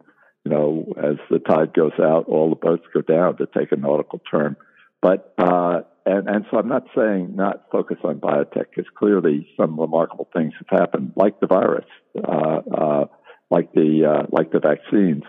you 0.45 0.51
know, 0.51 0.93
as 0.97 1.17
the 1.29 1.39
tide 1.39 1.73
goes 1.73 1.91
out, 2.01 2.25
all 2.27 2.49
the 2.49 2.55
boats 2.55 2.85
go 2.93 3.01
down 3.01 3.37
to 3.37 3.45
take 3.45 3.71
a 3.71 3.75
nautical 3.75 4.21
term. 4.31 4.55
But 5.01 5.33
uh, 5.37 5.81
and 6.05 6.27
and 6.27 6.45
so 6.49 6.57
I'm 6.57 6.67
not 6.67 6.85
saying 6.95 7.35
not 7.35 7.65
focus 7.71 7.97
on 8.03 8.19
biotech 8.19 8.65
because 8.75 8.89
clearly 8.97 9.47
some 9.57 9.79
remarkable 9.79 10.29
things 10.33 10.53
have 10.59 10.79
happened, 10.79 11.13
like 11.15 11.39
the 11.39 11.47
virus, 11.47 11.85
uh, 12.17 12.61
uh, 12.75 13.05
like 13.49 13.71
the 13.73 14.05
uh, 14.05 14.27
like 14.31 14.51
the 14.51 14.59
vaccines. 14.59 15.23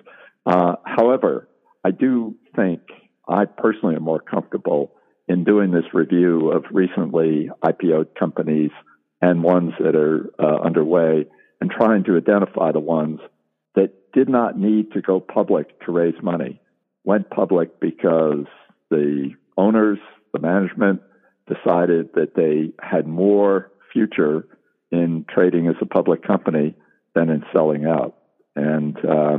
Uh, 0.46 0.76
however, 0.84 1.48
I 1.84 1.90
do 1.90 2.36
think 2.56 2.80
I 3.28 3.44
personally 3.44 3.96
am 3.96 4.02
more 4.02 4.20
comfortable 4.20 4.92
in 5.28 5.44
doing 5.44 5.70
this 5.70 5.84
review 5.92 6.50
of 6.50 6.64
recently 6.72 7.50
IPO 7.62 8.06
companies 8.18 8.70
and 9.22 9.42
ones 9.42 9.72
that 9.78 9.94
are 9.94 10.30
uh, 10.38 10.60
underway, 10.64 11.26
and 11.60 11.70
trying 11.70 12.04
to 12.04 12.16
identify 12.16 12.72
the 12.72 12.80
ones 12.80 13.20
that 13.74 14.12
did 14.12 14.28
not 14.28 14.58
need 14.58 14.92
to 14.92 15.00
go 15.00 15.20
public 15.20 15.78
to 15.84 15.92
raise 15.92 16.20
money, 16.22 16.60
went 17.04 17.30
public 17.30 17.80
because 17.80 18.46
the 18.90 19.30
owners, 19.56 19.98
the 20.32 20.40
management 20.40 21.02
decided 21.46 22.10
that 22.14 22.34
they 22.34 22.72
had 22.80 23.06
more 23.06 23.70
future 23.92 24.46
in 24.90 25.24
trading 25.28 25.66
as 25.68 25.76
a 25.80 25.86
public 25.86 26.22
company 26.22 26.74
than 27.14 27.30
in 27.30 27.44
selling 27.52 27.86
out. 27.86 28.16
And 28.56 28.96
uh, 29.04 29.38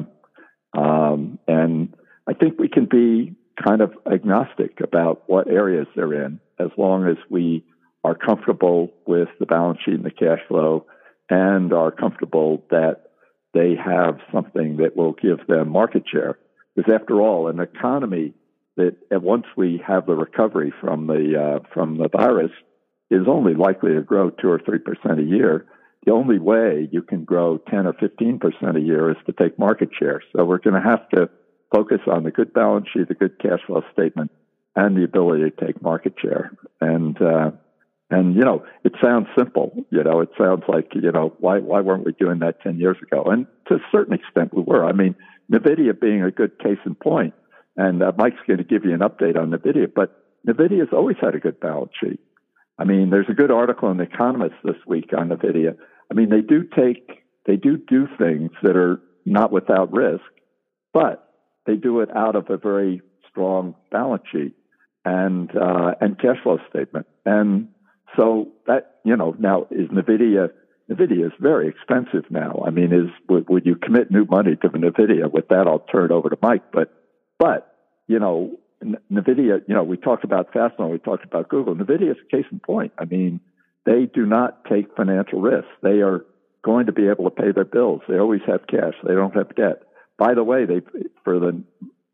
um, 0.78 1.40
and 1.48 1.94
I 2.28 2.34
think 2.34 2.60
we 2.60 2.70
can 2.70 2.86
be 2.86 3.36
kind 3.64 3.82
of 3.82 3.94
agnostic 4.12 4.80
about 4.82 5.24
what 5.28 5.48
areas 5.48 5.88
they're 5.96 6.26
in, 6.26 6.40
as 6.60 6.70
long 6.78 7.08
as 7.08 7.18
we 7.30 7.66
are 8.04 8.16
comfortable 8.16 8.92
with 9.06 9.28
the 9.40 9.46
balance 9.46 9.80
sheet 9.84 9.96
and 9.96 10.06
the 10.06 10.12
cash 10.12 10.40
flow, 10.48 10.86
and 11.30 11.74
are 11.74 11.92
comfortable 11.92 12.64
that 12.72 13.12
they 13.54 13.76
have 13.76 14.20
something 14.34 14.78
that 14.78 14.96
will 14.96 15.14
give 15.14 15.46
them 15.48 15.70
market 15.70 16.04
share. 16.12 16.38
Because 16.76 16.94
after 16.94 17.20
all, 17.22 17.48
an 17.48 17.60
economy 17.60 18.34
that 19.10 19.22
once 19.22 19.46
we 19.56 19.82
have 19.86 20.06
the 20.06 20.16
recovery 20.16 20.74
from 20.82 21.08
the 21.08 21.60
uh, 21.62 21.68
from 21.74 21.98
the 21.98 22.10
virus 22.10 22.52
is 23.10 23.28
only 23.28 23.54
likely 23.54 23.94
to 23.94 24.02
grow 24.02 24.30
two 24.30 24.50
or 24.50 24.60
three 24.60 24.80
percent 24.80 25.20
a 25.20 25.24
year. 25.24 25.66
The 26.06 26.14
only 26.14 26.40
way 26.40 26.90
you 26.92 27.04
can 27.04 27.26
grow 27.26 27.58
ten 27.58 27.86
or 27.86 27.94
fifteen 27.94 28.40
percent 28.40 28.78
a 28.78 28.82
year 28.82 29.12
is 29.12 29.18
to 29.28 29.34
take 29.34 29.60
market 29.60 29.90
share. 29.98 30.22
So 30.36 30.44
we're 30.46 30.58
going 30.58 30.82
to 30.82 30.90
have 30.90 31.08
to 31.10 31.30
focus 31.74 32.00
on 32.08 32.24
the 32.24 32.32
good 32.32 32.54
balance 32.54 32.88
sheet, 32.92 33.08
the 33.08 33.14
good 33.14 33.40
cash 33.40 33.60
flow 33.68 33.84
statement, 33.94 34.32
and 34.76 34.98
the 34.98 35.04
ability 35.04 35.50
to 35.50 35.66
take 35.66 35.82
market 35.82 36.14
share. 36.20 36.52
And 36.80 37.22
uh, 37.22 37.52
and 38.10 38.36
you 38.36 38.42
know, 38.42 38.66
it 38.84 38.94
sounds 39.04 39.28
simple. 39.38 39.74
You 39.92 40.04
know, 40.04 40.22
it 40.22 40.30
sounds 40.38 40.64
like 40.68 40.92
you 40.96 41.12
know 41.12 41.34
why 41.40 41.60
why 41.60 41.82
weren't 41.82 42.06
we 42.06 42.14
doing 42.14 42.40
that 42.40 42.62
ten 42.62 42.80
years 42.80 42.98
ago? 43.02 43.24
And 43.26 43.46
to 43.68 43.76
a 43.76 43.86
certain 43.92 44.14
extent, 44.14 44.54
we 44.54 44.64
were. 44.64 44.86
I 44.86 44.94
mean, 44.94 45.16
Nvidia 45.52 46.00
being 46.00 46.24
a 46.24 46.32
good 46.32 46.58
case 46.60 46.80
in 46.86 46.96
point 46.96 47.34
and 47.82 48.04
uh, 48.04 48.12
Mike's 48.16 48.38
going 48.46 48.60
to 48.60 48.64
give 48.64 48.86
you 48.86 48.94
an 48.94 49.00
update 49.00 49.36
on 49.36 49.50
NVIDIA, 49.50 49.92
but 49.94 50.24
NVIDIA's 50.48 50.94
always 50.94 51.18
had 51.20 51.34
a 51.34 51.40
good 51.40 51.60
balance 51.60 51.92
sheet. 52.00 52.20
I 52.78 52.84
mean, 52.84 53.10
there's 53.10 53.30
a 53.30 53.34
good 53.34 53.50
article 53.50 53.90
in 53.90 53.98
The 53.98 54.04
Economist 54.04 54.56
this 54.64 54.76
week 54.86 55.10
on 55.18 55.30
NVIDIA. 55.30 55.76
I 56.10 56.14
mean, 56.14 56.30
they 56.30 56.42
do 56.42 56.64
take, 56.64 57.24
they 57.48 57.56
do 57.56 57.78
do 57.78 58.08
things 58.20 58.52
that 58.62 58.76
are 58.76 59.02
not 59.26 59.52
without 59.52 59.92
risk, 59.92 60.22
but 60.94 61.28
they 61.66 61.76
do 61.76 62.02
it 62.02 62.10
out 62.16 62.36
of 62.36 62.52
a 62.52 62.58
very 62.58 63.02
strong 63.30 63.74
balance 63.92 64.24
sheet 64.32 64.54
and, 65.04 65.50
uh, 65.56 65.96
and 66.02 66.20
cash 66.20 66.38
flow 66.44 66.60
statement. 66.70 67.08
And 67.26 67.70
so 68.16 68.50
that, 68.68 69.00
you 69.04 69.16
know, 69.16 69.36
now 69.40 69.68
is 69.72 69.90
NVIDIA, 69.90 70.50
NVIDIA 70.92 71.26
is 71.26 71.34
very 71.40 71.68
expensive 71.68 72.30
now. 72.30 72.64
I 72.66 72.70
mean, 72.70 72.94
is, 72.94 73.10
would, 73.28 73.50
would 73.50 73.66
you 73.66 73.76
commit 73.76 74.12
new 74.12 74.26
money 74.26 74.56
to 74.62 74.70
NVIDIA? 74.70 75.32
With 75.32 75.48
that, 75.48 75.66
I'll 75.68 75.86
turn 75.92 76.06
it 76.06 76.12
over 76.12 76.30
to 76.30 76.38
Mike, 76.44 76.72
but 76.72 76.94
but, 77.42 77.71
you 78.12 78.20
know, 78.20 78.52
NVIDIA, 78.84 79.62
you 79.68 79.74
know, 79.74 79.84
we 79.84 79.96
talked 79.96 80.26
about 80.26 80.52
Fastenal, 80.52 80.92
we 80.92 80.98
talked 80.98 81.24
about 81.24 81.48
Google. 81.48 81.74
NVIDIA 81.76 82.12
is 82.12 82.18
a 82.22 82.36
case 82.36 82.46
in 82.52 82.60
point. 82.60 82.92
I 82.98 83.06
mean, 83.06 83.40
they 83.86 84.06
do 84.14 84.26
not 84.26 84.66
take 84.66 84.94
financial 84.98 85.40
risks. 85.40 85.72
They 85.82 86.02
are 86.02 86.26
going 86.62 86.88
to 86.88 86.92
be 86.92 87.08
able 87.08 87.24
to 87.24 87.30
pay 87.30 87.54
their 87.54 87.64
bills. 87.64 88.02
They 88.10 88.20
always 88.20 88.42
have 88.48 88.68
cash. 88.68 88.96
They 89.08 89.14
don't 89.14 89.34
have 89.34 89.56
debt. 89.56 89.84
By 90.18 90.34
the 90.34 90.44
way, 90.44 90.66
they, 90.66 90.82
for 91.24 91.40
the, 91.40 91.64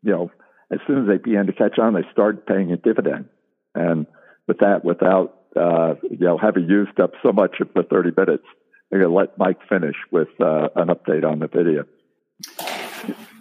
you 0.02 0.12
know, 0.12 0.30
as 0.70 0.78
soon 0.86 1.02
as 1.02 1.08
they 1.08 1.16
began 1.16 1.46
to 1.46 1.52
catch 1.52 1.80
on, 1.80 1.94
they 1.94 2.06
started 2.12 2.46
paying 2.46 2.70
a 2.70 2.76
dividend. 2.76 3.28
And 3.74 4.06
with 4.46 4.58
that, 4.58 4.84
without, 4.84 5.34
uh, 5.56 5.94
you 6.08 6.24
know, 6.26 6.38
having 6.38 6.68
used 6.68 7.00
up 7.00 7.12
so 7.24 7.32
much 7.32 7.56
of 7.60 7.70
the 7.74 7.82
30 7.82 8.10
minutes, 8.16 8.44
I'm 8.92 9.00
going 9.00 9.10
to 9.10 9.16
let 9.16 9.36
Mike 9.36 9.58
finish 9.68 9.96
with 10.12 10.28
uh, 10.40 10.68
an 10.76 10.88
update 10.88 11.24
on 11.24 11.40
NVIDIA. 11.40 11.86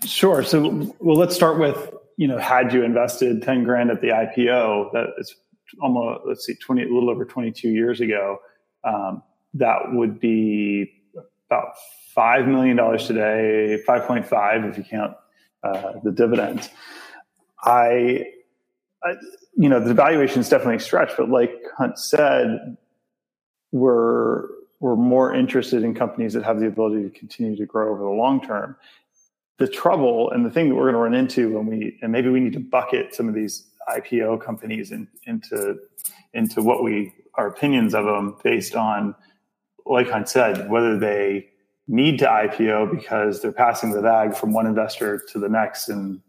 Sure. 0.06 0.44
So, 0.44 0.94
well, 1.00 1.18
let's 1.18 1.36
start 1.36 1.60
with 1.60 1.94
you 2.18 2.28
know, 2.28 2.38
had 2.38 2.74
you 2.74 2.84
invested 2.84 3.42
ten 3.44 3.64
grand 3.64 3.92
at 3.92 4.02
the 4.02 4.10
IPO, 4.10 4.92
that 4.94 5.14
is 5.18 5.36
almost 5.82 6.22
let's 6.26 6.46
see, 6.46 6.56
twenty, 6.56 6.84
a 6.84 6.88
little 6.88 7.10
over 7.10 7.24
twenty 7.24 7.52
two 7.52 7.70
years 7.70 8.02
ago. 8.02 8.40
Um, 8.84 9.24
that 9.54 9.94
would 9.94 10.20
be 10.20 10.92
about 11.50 11.74
five 12.14 12.48
million 12.48 12.76
dollars 12.76 13.08
today, 13.08 13.82
five 13.86 14.06
point 14.06 14.28
five 14.28 14.66
if 14.66 14.78
you 14.78 14.84
count 14.84 15.16
uh, 15.64 15.94
the 16.04 16.12
dividends. 16.12 16.70
I, 17.64 18.26
I, 19.04 19.14
you 19.56 19.70
know, 19.70 19.80
the 19.80 19.94
valuation 19.94 20.42
is 20.42 20.50
definitely 20.50 20.80
stretched, 20.80 21.16
but 21.18 21.30
like 21.30 21.52
Hunt 21.78 21.98
said, 22.00 22.78
we're 23.72 24.48
we're 24.80 24.96
more 24.96 25.34
interested 25.34 25.84
in 25.84 25.94
companies 25.94 26.34
that 26.34 26.44
have 26.44 26.60
the 26.60 26.68
ability 26.68 27.04
to 27.04 27.10
continue 27.10 27.56
to 27.58 27.66
grow 27.66 27.92
over 27.92 28.04
the 28.04 28.10
long 28.10 28.46
term 28.46 28.76
the 29.58 29.68
trouble 29.68 30.30
and 30.32 30.46
the 30.46 30.52
thing 30.52 30.70
that 30.70 30.76
we're 30.76 30.92
going 30.92 30.94
to 30.94 31.00
run 31.00 31.14
into 31.14 31.56
when 31.56 31.66
we 31.66 31.98
and 32.02 32.12
maybe 32.12 32.30
we 32.30 32.40
need 32.40 32.54
to 32.54 32.60
bucket 32.60 33.14
some 33.14 33.28
of 33.28 33.34
these 33.34 33.66
IPO 33.90 34.42
companies 34.42 34.92
in, 34.92 35.08
into 35.26 35.78
into 36.34 36.62
what 36.62 36.84
we 36.84 37.14
our 37.38 37.48
opinions 37.48 37.94
of 37.94 38.06
them 38.06 38.36
based 38.44 38.76
on, 38.76 39.16
like 39.86 40.10
Hunt 40.10 40.28
said, 40.28 40.70
whether 40.70 40.98
they 40.98 41.48
need 41.88 42.20
to 42.20 42.26
IPO 42.26 42.92
because 42.92 43.42
they're 43.42 43.52
passing 43.52 43.92
the 43.92 44.02
bag 44.02 44.36
from 44.36 44.54
one 44.54 44.66
investor 44.66 45.22
to 45.32 45.40
the 45.40 45.48
next, 45.48 45.88
and 45.88 46.20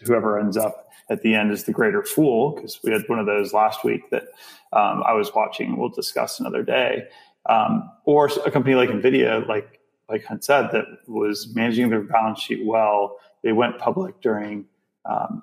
whoever 0.00 0.38
ends 0.38 0.56
up 0.56 0.88
at 1.10 1.22
the 1.22 1.34
end 1.34 1.52
is 1.52 1.64
the 1.64 1.72
greater 1.72 2.02
fool. 2.02 2.52
Because 2.52 2.80
we 2.82 2.92
had 2.92 3.02
one 3.08 3.18
of 3.18 3.26
those 3.26 3.52
last 3.52 3.84
week 3.84 4.08
that 4.10 4.28
um, 4.72 5.02
I 5.04 5.12
was 5.12 5.34
watching. 5.34 5.76
We'll 5.76 5.90
discuss 5.90 6.40
another 6.40 6.62
day. 6.62 7.08
Um, 7.46 7.90
or 8.04 8.30
a 8.46 8.50
company 8.50 8.74
like 8.74 8.88
Nvidia, 8.88 9.46
like 9.46 9.80
like 10.08 10.24
Hunt 10.24 10.44
said, 10.44 10.68
that 10.72 10.84
was 11.06 11.54
managing 11.54 11.90
their 11.90 12.02
balance 12.02 12.40
sheet 12.40 12.64
well. 12.64 13.16
They 13.42 13.52
went 13.52 13.78
public 13.78 14.20
during 14.20 14.66
um, 15.04 15.42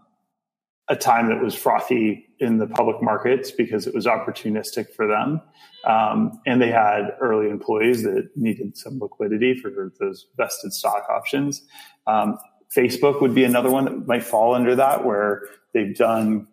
a 0.88 0.95
time 0.95 1.30
that 1.30 1.41
was 1.41 1.56
frothy 1.56 2.28
in 2.39 2.58
the 2.58 2.67
public 2.67 3.02
markets 3.02 3.52
because 3.52 3.88
it 3.88 3.93
was 3.93 4.06
opportunistic 4.06 4.93
for 4.93 5.08
them. 5.08 5.41
Um, 5.86 6.39
and 6.45 6.62
they 6.62 6.69
had 6.69 7.15
early 7.19 7.50
employees 7.50 8.04
that 8.04 8.30
needed 8.36 8.78
some 8.78 9.00
liquidity 9.00 9.58
for 9.58 9.91
those 10.00 10.28
vested 10.38 10.74
stock 10.74 11.08
options. 11.10 11.63
Um, 12.08 12.38
Facebook 12.76 13.21
would 13.21 13.36
be 13.36 13.43
another 13.43 13.69
one 13.69 13.86
that 13.86 14.08
might 14.08 14.24
fall 14.24 14.54
under 14.54 14.76
that, 14.76 15.06
where 15.06 15.43
they've 15.74 15.95
done, 15.95 16.47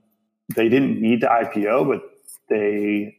they 0.54 0.68
didn't 0.68 1.00
need 1.00 1.20
to 1.20 1.26
IPO, 1.26 1.88
but 1.88 2.02
they 2.48 3.16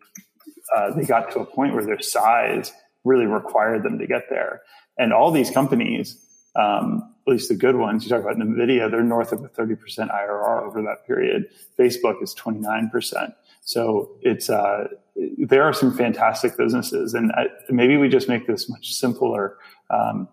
uh, 0.75 0.91
they 0.91 1.03
got 1.03 1.31
to 1.31 1.39
a 1.39 1.45
point 1.45 1.73
where 1.73 1.85
their 1.85 1.99
size 1.99 2.71
really 3.03 3.25
required 3.25 3.83
them 3.83 3.97
to 3.99 4.07
get 4.07 4.23
there. 4.29 4.61
And 4.97 5.13
all 5.13 5.31
these 5.31 5.49
companies, 5.49 6.17
um, 6.55 7.15
at 7.27 7.31
least 7.31 7.49
the 7.49 7.55
good 7.55 7.75
ones, 7.75 8.03
you 8.03 8.09
talk 8.09 8.21
about 8.21 8.37
NVIDIA, 8.37 8.89
they're 8.89 9.03
north 9.03 9.31
of 9.31 9.43
a 9.43 9.49
30% 9.49 9.77
IRR 10.09 10.63
over 10.63 10.81
that 10.81 11.05
period. 11.05 11.45
Facebook 11.77 12.21
is 12.21 12.35
29%. 12.35 13.33
So 13.61 14.11
it's, 14.21 14.49
uh, 14.49 14.87
there 15.37 15.63
are 15.63 15.73
some 15.73 15.95
fantastic 15.95 16.57
businesses 16.57 17.13
and 17.13 17.31
I, 17.33 17.47
maybe 17.69 17.97
we 17.97 18.09
just 18.09 18.27
make 18.27 18.47
this 18.47 18.69
much 18.69 18.93
simpler, 18.93 19.57
um, 19.89 20.27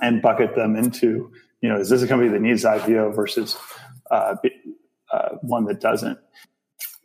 and 0.00 0.22
bucket 0.22 0.54
them 0.54 0.76
into, 0.76 1.32
you 1.60 1.68
know, 1.68 1.80
is 1.80 1.88
this 1.88 2.02
a 2.02 2.06
company 2.06 2.30
that 2.30 2.40
needs 2.40 2.64
IPO 2.64 3.16
versus, 3.16 3.56
uh, 4.10 4.36
uh, 5.12 5.28
one 5.40 5.64
that 5.64 5.80
doesn't? 5.80 6.18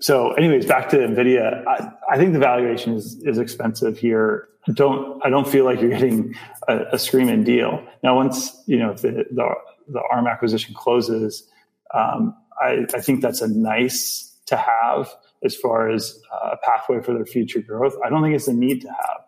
So, 0.04 0.34
anyways, 0.34 0.66
back 0.66 0.90
to 0.90 0.98
Nvidia. 0.98 1.66
I, 1.66 1.90
I, 2.12 2.18
think 2.18 2.34
the 2.34 2.40
valuation 2.40 2.94
is 2.94 3.24
is 3.24 3.38
expensive 3.38 3.98
here. 3.98 4.50
I 4.68 4.74
don't 4.74 5.26
I 5.26 5.30
don't 5.30 5.48
feel 5.48 5.64
like 5.64 5.80
you're 5.80 5.92
getting 5.92 6.36
a, 6.68 6.80
a 6.92 7.00
screaming 7.00 7.46
deal. 7.46 7.82
Now, 8.04 8.18
once 8.18 8.52
you 8.66 8.80
know 8.80 8.92
if 8.92 9.02
the 9.02 9.24
the, 9.32 9.50
the 9.88 10.02
ARM 10.12 10.28
acquisition 10.28 10.76
closes, 10.76 11.50
um, 11.94 12.36
I, 12.62 12.86
I 12.94 13.00
think 13.00 13.22
that's 13.22 13.40
a 13.40 13.48
nice 13.48 14.38
to 14.48 14.58
have 14.58 15.10
as 15.42 15.56
far 15.56 15.90
as 15.90 16.20
a 16.52 16.58
pathway 16.58 17.02
for 17.02 17.14
their 17.14 17.26
future 17.26 17.62
growth. 17.62 17.96
I 18.06 18.10
don't 18.10 18.22
think 18.22 18.36
it's 18.36 18.50
a 18.50 18.54
need 18.54 18.82
to 18.82 18.90
have. 18.90 19.24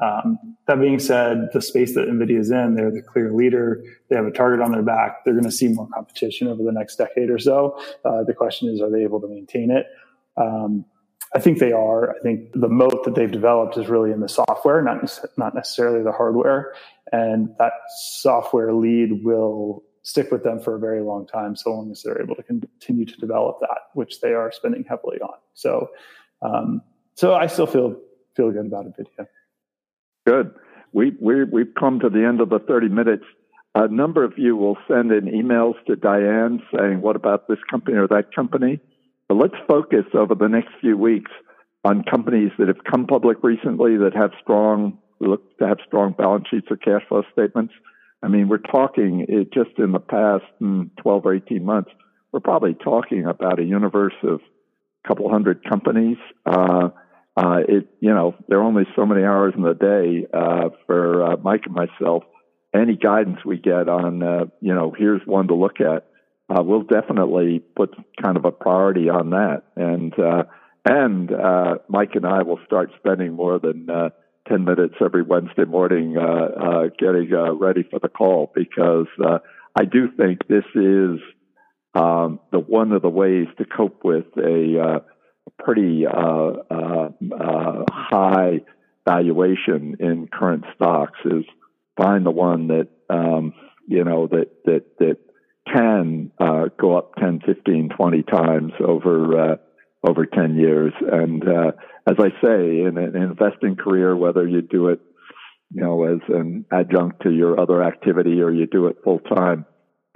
Um, 0.00 0.56
that 0.66 0.80
being 0.80 0.98
said, 0.98 1.50
the 1.52 1.60
space 1.60 1.94
that 1.94 2.08
NVIDIA 2.08 2.38
is 2.38 2.50
in, 2.50 2.74
they're 2.74 2.90
the 2.90 3.02
clear 3.02 3.32
leader. 3.32 3.84
They 4.08 4.16
have 4.16 4.24
a 4.24 4.30
target 4.30 4.64
on 4.64 4.72
their 4.72 4.82
back. 4.82 5.24
They're 5.24 5.34
going 5.34 5.44
to 5.44 5.50
see 5.50 5.68
more 5.68 5.88
competition 5.92 6.48
over 6.48 6.62
the 6.62 6.72
next 6.72 6.96
decade 6.96 7.28
or 7.28 7.38
so. 7.38 7.78
Uh, 8.04 8.24
the 8.24 8.32
question 8.32 8.68
is, 8.70 8.80
are 8.80 8.90
they 8.90 9.02
able 9.02 9.20
to 9.20 9.28
maintain 9.28 9.70
it? 9.70 9.86
Um, 10.40 10.84
I 11.34 11.38
think 11.38 11.58
they 11.58 11.72
are. 11.72 12.10
I 12.10 12.18
think 12.22 12.52
the 12.54 12.68
moat 12.68 13.04
that 13.04 13.14
they've 13.14 13.30
developed 13.30 13.76
is 13.76 13.88
really 13.88 14.10
in 14.10 14.20
the 14.20 14.28
software, 14.28 14.82
not 14.82 15.20
not 15.36 15.54
necessarily 15.54 16.02
the 16.02 16.12
hardware, 16.12 16.74
and 17.12 17.54
that 17.58 17.72
software 18.20 18.72
lead 18.72 19.24
will 19.24 19.84
stick 20.02 20.32
with 20.32 20.42
them 20.42 20.58
for 20.58 20.74
a 20.74 20.78
very 20.80 21.02
long 21.02 21.26
time, 21.26 21.54
so 21.54 21.70
long 21.70 21.90
as 21.92 22.02
they're 22.02 22.20
able 22.20 22.34
to 22.34 22.42
continue 22.42 23.04
to 23.04 23.16
develop 23.18 23.58
that, 23.60 23.78
which 23.94 24.20
they 24.20 24.32
are 24.32 24.50
spending 24.50 24.84
heavily 24.88 25.20
on. 25.20 25.34
So, 25.54 25.90
um, 26.42 26.82
so 27.14 27.34
I 27.34 27.46
still 27.46 27.66
feel 27.66 27.96
feel 28.34 28.50
good 28.50 28.66
about 28.66 28.86
Nvidia. 28.86 29.28
Good. 30.26 30.52
We 30.92 31.12
we 31.20 31.44
we've 31.44 31.74
come 31.78 32.00
to 32.00 32.08
the 32.08 32.24
end 32.26 32.40
of 32.40 32.48
the 32.50 32.58
thirty 32.58 32.88
minutes. 32.88 33.24
A 33.76 33.86
number 33.86 34.24
of 34.24 34.32
you 34.36 34.56
will 34.56 34.76
send 34.88 35.12
in 35.12 35.26
emails 35.26 35.74
to 35.86 35.94
Diane 35.94 36.60
saying, 36.76 37.02
"What 37.02 37.14
about 37.14 37.46
this 37.46 37.58
company 37.70 37.98
or 37.98 38.08
that 38.08 38.34
company?" 38.34 38.80
But 39.30 39.36
let's 39.36 39.54
focus 39.68 40.06
over 40.12 40.34
the 40.34 40.48
next 40.48 40.70
few 40.80 40.96
weeks 40.96 41.30
on 41.84 42.02
companies 42.02 42.50
that 42.58 42.66
have 42.66 42.82
come 42.82 43.06
public 43.06 43.44
recently 43.44 43.96
that 43.98 44.10
have 44.12 44.32
strong 44.42 44.98
look 45.20 45.56
to 45.58 45.68
have 45.68 45.78
strong 45.86 46.16
balance 46.18 46.46
sheets 46.50 46.66
or 46.68 46.76
cash 46.76 47.02
flow 47.08 47.22
statements. 47.32 47.72
I 48.24 48.26
mean, 48.26 48.48
we're 48.48 48.58
talking 48.58 49.26
it 49.28 49.52
just 49.52 49.78
in 49.78 49.92
the 49.92 50.00
past 50.00 50.42
hmm, 50.58 50.86
12 51.00 51.26
or 51.26 51.34
18 51.36 51.64
months, 51.64 51.92
we're 52.32 52.40
probably 52.40 52.74
talking 52.74 53.24
about 53.24 53.60
a 53.60 53.62
universe 53.62 54.14
of 54.24 54.40
a 55.04 55.08
couple 55.08 55.30
hundred 55.30 55.62
companies. 55.62 56.18
Uh, 56.44 56.88
uh, 57.36 57.58
it, 57.68 57.86
you 58.00 58.12
know, 58.12 58.34
there 58.48 58.58
are 58.58 58.64
only 58.64 58.82
so 58.96 59.06
many 59.06 59.22
hours 59.22 59.54
in 59.56 59.62
the 59.62 59.74
day 59.74 60.26
uh, 60.36 60.70
for 60.88 61.24
uh, 61.24 61.36
Mike 61.36 61.66
and 61.66 61.74
myself. 61.76 62.24
Any 62.74 62.96
guidance 62.96 63.44
we 63.46 63.58
get 63.58 63.88
on, 63.88 64.24
uh, 64.24 64.46
you 64.60 64.74
know, 64.74 64.92
here's 64.98 65.22
one 65.24 65.46
to 65.46 65.54
look 65.54 65.80
at 65.80 66.09
uh, 66.50 66.62
we'll 66.62 66.82
definitely 66.82 67.60
put 67.76 67.94
kind 68.20 68.36
of 68.36 68.44
a 68.44 68.50
priority 68.50 69.08
on 69.08 69.30
that. 69.30 69.62
And 69.76 70.12
uh, 70.18 70.44
and 70.84 71.32
uh, 71.32 71.74
Mike 71.88 72.14
and 72.14 72.26
I 72.26 72.42
will 72.42 72.58
start 72.66 72.90
spending 72.98 73.34
more 73.34 73.58
than 73.58 73.88
uh, 73.88 74.10
ten 74.48 74.64
minutes 74.64 74.94
every 75.00 75.22
Wednesday 75.22 75.64
morning 75.64 76.16
uh, 76.16 76.22
uh, 76.22 76.82
getting 76.98 77.30
uh, 77.32 77.54
ready 77.54 77.84
for 77.88 78.00
the 78.00 78.08
call 78.08 78.50
because 78.54 79.06
uh, 79.24 79.38
I 79.78 79.84
do 79.84 80.08
think 80.16 80.48
this 80.48 80.64
is 80.74 81.20
um, 81.94 82.40
the 82.50 82.58
one 82.58 82.92
of 82.92 83.02
the 83.02 83.08
ways 83.08 83.46
to 83.58 83.64
cope 83.64 84.02
with 84.04 84.26
a 84.36 84.80
uh, 84.80 84.98
pretty 85.62 86.06
uh, 86.06 86.52
uh, 86.70 87.10
uh, 87.32 87.84
high 87.90 88.60
valuation 89.06 89.96
in 90.00 90.28
current 90.32 90.64
stocks 90.74 91.18
is 91.24 91.44
find 91.96 92.24
the 92.24 92.30
one 92.30 92.68
that 92.68 92.88
um, 93.08 93.54
you 93.86 94.04
know 94.04 94.26
that 94.28 94.50
that 94.64 94.84
that 94.98 95.18
can 95.72 96.30
uh, 96.38 96.66
go 96.78 96.96
up 96.96 97.14
10, 97.16 97.40
15, 97.46 97.90
20 97.96 98.22
times 98.24 98.72
over 98.84 99.52
uh, 99.52 99.56
over 100.06 100.26
10 100.26 100.56
years. 100.56 100.92
And 101.00 101.42
uh, 101.46 101.72
as 102.06 102.16
I 102.18 102.30
say, 102.42 102.80
in 102.82 102.96
an 102.96 103.16
investing 103.16 103.76
career, 103.76 104.16
whether 104.16 104.46
you 104.46 104.62
do 104.62 104.88
it, 104.88 105.00
you 105.72 105.82
know, 105.82 106.04
as 106.04 106.20
an 106.28 106.64
adjunct 106.72 107.22
to 107.22 107.30
your 107.30 107.60
other 107.60 107.82
activity 107.82 108.40
or 108.40 108.50
you 108.50 108.66
do 108.66 108.86
it 108.86 108.96
full 109.04 109.20
time, 109.20 109.66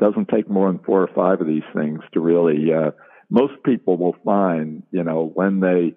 doesn't 0.00 0.28
take 0.28 0.48
more 0.48 0.70
than 0.70 0.80
four 0.84 1.02
or 1.02 1.10
five 1.14 1.40
of 1.40 1.46
these 1.46 1.62
things 1.74 2.00
to 2.12 2.20
really. 2.20 2.72
Uh, 2.72 2.90
most 3.30 3.54
people 3.64 3.96
will 3.96 4.16
find, 4.24 4.82
you 4.90 5.04
know, 5.04 5.30
when 5.32 5.60
they 5.60 5.94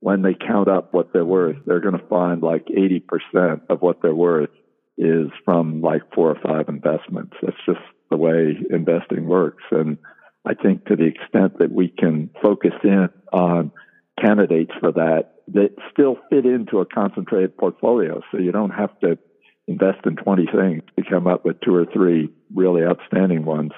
when 0.00 0.22
they 0.22 0.34
count 0.34 0.68
up 0.68 0.94
what 0.94 1.12
they're 1.12 1.24
worth, 1.24 1.56
they're 1.66 1.80
going 1.80 1.98
to 1.98 2.06
find 2.06 2.42
like 2.42 2.66
80% 2.66 3.60
of 3.68 3.82
what 3.82 4.00
they're 4.00 4.14
worth 4.14 4.48
is 4.96 5.28
from 5.44 5.82
like 5.82 6.02
four 6.14 6.30
or 6.30 6.38
five 6.42 6.68
investments. 6.68 7.34
That's 7.42 7.56
just 7.66 7.80
the 8.10 8.16
way 8.16 8.56
investing 8.70 9.26
works. 9.26 9.62
And 9.70 9.98
I 10.44 10.54
think 10.54 10.86
to 10.86 10.96
the 10.96 11.06
extent 11.06 11.58
that 11.58 11.72
we 11.72 11.88
can 11.88 12.30
focus 12.42 12.72
in 12.82 13.08
on 13.32 13.72
candidates 14.20 14.72
for 14.80 14.92
that 14.92 15.34
that 15.48 15.70
still 15.92 16.16
fit 16.30 16.44
into 16.44 16.78
a 16.78 16.86
concentrated 16.86 17.56
portfolio, 17.56 18.20
so 18.30 18.38
you 18.38 18.52
don't 18.52 18.70
have 18.70 18.98
to 19.00 19.18
invest 19.66 19.98
in 20.04 20.16
20 20.16 20.46
things 20.46 20.82
to 20.96 21.04
come 21.08 21.26
up 21.26 21.44
with 21.44 21.60
two 21.60 21.74
or 21.74 21.86
three 21.86 22.28
really 22.54 22.82
outstanding 22.84 23.44
ones. 23.44 23.72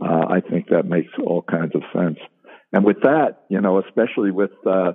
Uh, 0.00 0.26
I 0.28 0.40
think 0.40 0.68
that 0.68 0.86
makes 0.86 1.10
all 1.24 1.42
kinds 1.42 1.74
of 1.74 1.82
sense. 1.92 2.18
And 2.72 2.84
with 2.84 3.00
that, 3.02 3.44
you 3.48 3.60
know, 3.60 3.78
especially 3.78 4.30
with 4.30 4.50
uh, 4.66 4.92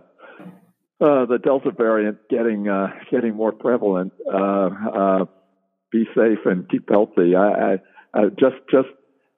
uh, 1.02 1.26
the 1.26 1.40
Delta 1.44 1.72
variant 1.72 2.18
getting 2.30 2.70
uh, 2.70 2.88
getting 3.12 3.36
more 3.36 3.52
prevalent, 3.52 4.14
uh, 4.32 4.70
uh, 4.96 5.26
be 5.92 6.06
safe 6.16 6.40
and 6.46 6.70
keep 6.70 6.90
healthy. 6.90 7.36
I, 7.36 7.74
I 7.74 7.78
uh, 8.14 8.30
just 8.40 8.56
just 8.72 8.90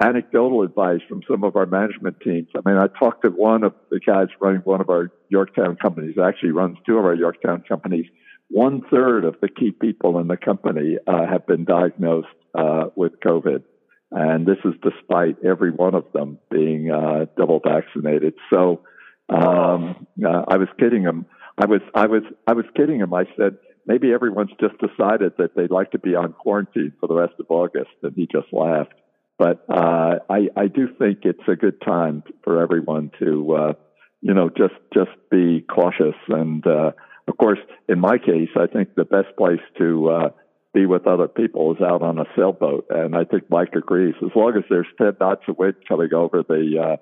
anecdotal 0.02 0.62
advice 0.64 1.00
from 1.08 1.22
some 1.30 1.44
of 1.44 1.56
our 1.56 1.66
management 1.66 2.20
teams. 2.22 2.48
I 2.56 2.68
mean, 2.70 2.78
I 2.78 2.88
talked 2.88 3.24
to 3.24 3.30
one 3.30 3.64
of 3.64 3.74
the 3.90 4.00
guys 4.00 4.28
running 4.42 4.62
one 4.62 4.82
of 4.82 4.90
our 4.90 5.12
Yorktown 5.30 5.78
companies. 5.78 6.16
Actually, 6.22 6.52
runs 6.52 6.78
two 6.86 6.98
of 6.98 7.06
our 7.06 7.16
Yorktown 7.16 7.64
companies. 7.68 8.06
One 8.50 8.82
third 8.92 9.26
of 9.26 9.36
the 9.42 9.48
key 9.48 9.72
people 9.72 10.20
in 10.20 10.28
the 10.28 10.38
company 10.38 10.98
uh, 11.08 11.26
have 11.26 11.48
been 11.48 11.66
diagnosed 11.66 12.28
uh, 12.54 12.86
with 12.96 13.14
COVID, 13.22 13.64
and 14.12 14.46
this 14.46 14.58
is 14.66 14.74
despite 14.84 15.38
every 15.44 15.72
one 15.72 15.96
of 15.96 16.06
them 16.14 16.38
being 16.52 16.92
uh, 16.92 17.26
double 17.38 17.60
vaccinated. 17.64 18.34
So, 18.52 18.82
um, 19.30 20.06
uh, 20.24 20.44
I 20.48 20.58
was 20.58 20.68
kidding 20.78 21.02
him. 21.02 21.26
I 21.58 21.66
was 21.66 21.82
I 21.94 22.08
was 22.08 22.24
I 22.48 22.54
was 22.54 22.66
kidding 22.76 23.00
him. 23.00 23.14
I 23.14 23.26
said 23.38 23.58
maybe 23.86 24.14
everyone's 24.14 24.52
just 24.60 24.76
decided 24.80 25.34
that 25.38 25.56
they'd 25.56 25.72
like 25.72 25.92
to 25.92 26.00
be 26.00 26.16
on 26.16 26.34
quarantine 26.34 26.94
for 27.00 27.08
the 27.08 27.16
rest 27.16 27.34
of 27.40 27.46
August, 27.50 27.92
and 28.04 28.14
he 28.16 28.28
just 28.28 28.52
laughed. 28.52 28.94
But 29.38 29.66
uh, 29.70 30.20
I, 30.30 30.48
I 30.56 30.68
do 30.68 30.88
think 30.98 31.20
it's 31.24 31.48
a 31.48 31.56
good 31.56 31.82
time 31.82 32.24
for 32.44 32.62
everyone 32.62 33.12
to, 33.20 33.56
uh, 33.56 33.74
you 34.22 34.34
know, 34.34 34.50
just 34.50 34.76
just 34.94 35.12
be 35.30 35.62
cautious. 35.62 36.16
And 36.30 36.66
uh, 36.66 36.92
of 37.28 37.38
course, 37.38 37.60
in 37.90 38.00
my 38.00 38.18
case, 38.18 38.50
I 38.56 38.68
think 38.68 38.96
the 38.96 39.04
best 39.04 39.36
place 39.38 39.60
to 39.78 40.10
uh, 40.10 40.30
be 40.74 40.86
with 40.86 41.06
other 41.06 41.28
people 41.28 41.74
is 41.76 41.82
out 41.82 42.02
on 42.02 42.18
a 42.18 42.26
sailboat. 42.36 42.86
And 42.90 43.16
I 43.16 43.26
think 43.26 43.50
Mike 43.50 43.74
agrees. 43.76 44.16
As 44.24 44.32
long 44.36 44.54
as 44.58 44.64
there's 44.70 44.88
ten 44.98 45.14
knots 45.20 45.44
of 45.50 45.58
wind 45.58 45.76
coming 45.88 46.14
over 46.14 46.44
the 46.48 46.80
uh, 46.82 46.98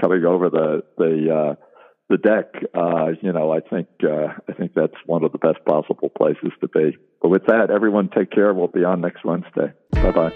coming 0.00 0.24
over 0.24 0.50
the 0.50 0.82
the 0.98 1.34
uh, 1.34 1.65
the 2.08 2.16
deck, 2.18 2.54
uh, 2.74 3.08
you 3.20 3.32
know, 3.32 3.52
I 3.52 3.60
think 3.60 3.88
uh, 4.04 4.28
I 4.48 4.52
think 4.52 4.74
that's 4.74 4.94
one 5.06 5.24
of 5.24 5.32
the 5.32 5.38
best 5.38 5.64
possible 5.64 6.08
places 6.10 6.52
to 6.60 6.68
be. 6.68 6.96
But 7.20 7.30
with 7.30 7.46
that, 7.46 7.70
everyone 7.70 8.08
take 8.08 8.30
care. 8.30 8.54
We'll 8.54 8.68
be 8.68 8.84
on 8.84 9.00
next 9.00 9.24
Wednesday. 9.24 9.72
Bye 9.90 10.12
bye. 10.12 10.32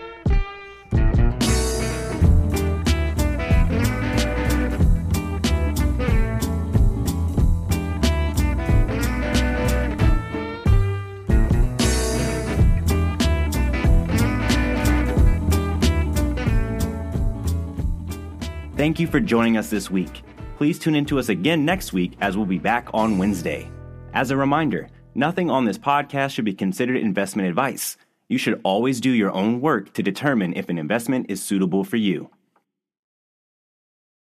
Thank 18.76 18.98
you 18.98 19.06
for 19.06 19.20
joining 19.20 19.58
us 19.58 19.68
this 19.68 19.90
week. 19.90 20.22
Please 20.60 20.78
tune 20.78 20.94
in 20.94 21.06
to 21.06 21.18
us 21.18 21.30
again 21.30 21.64
next 21.64 21.94
week 21.94 22.18
as 22.20 22.36
we'll 22.36 22.44
be 22.44 22.58
back 22.58 22.90
on 22.92 23.16
Wednesday. 23.16 23.70
As 24.12 24.30
a 24.30 24.36
reminder, 24.36 24.90
nothing 25.14 25.48
on 25.48 25.64
this 25.64 25.78
podcast 25.78 26.32
should 26.32 26.44
be 26.44 26.52
considered 26.52 26.98
investment 26.98 27.48
advice. 27.48 27.96
You 28.28 28.36
should 28.36 28.60
always 28.62 29.00
do 29.00 29.08
your 29.08 29.32
own 29.32 29.62
work 29.62 29.94
to 29.94 30.02
determine 30.02 30.52
if 30.52 30.68
an 30.68 30.76
investment 30.76 31.30
is 31.30 31.42
suitable 31.42 31.82
for 31.82 31.96
you. 31.96 32.28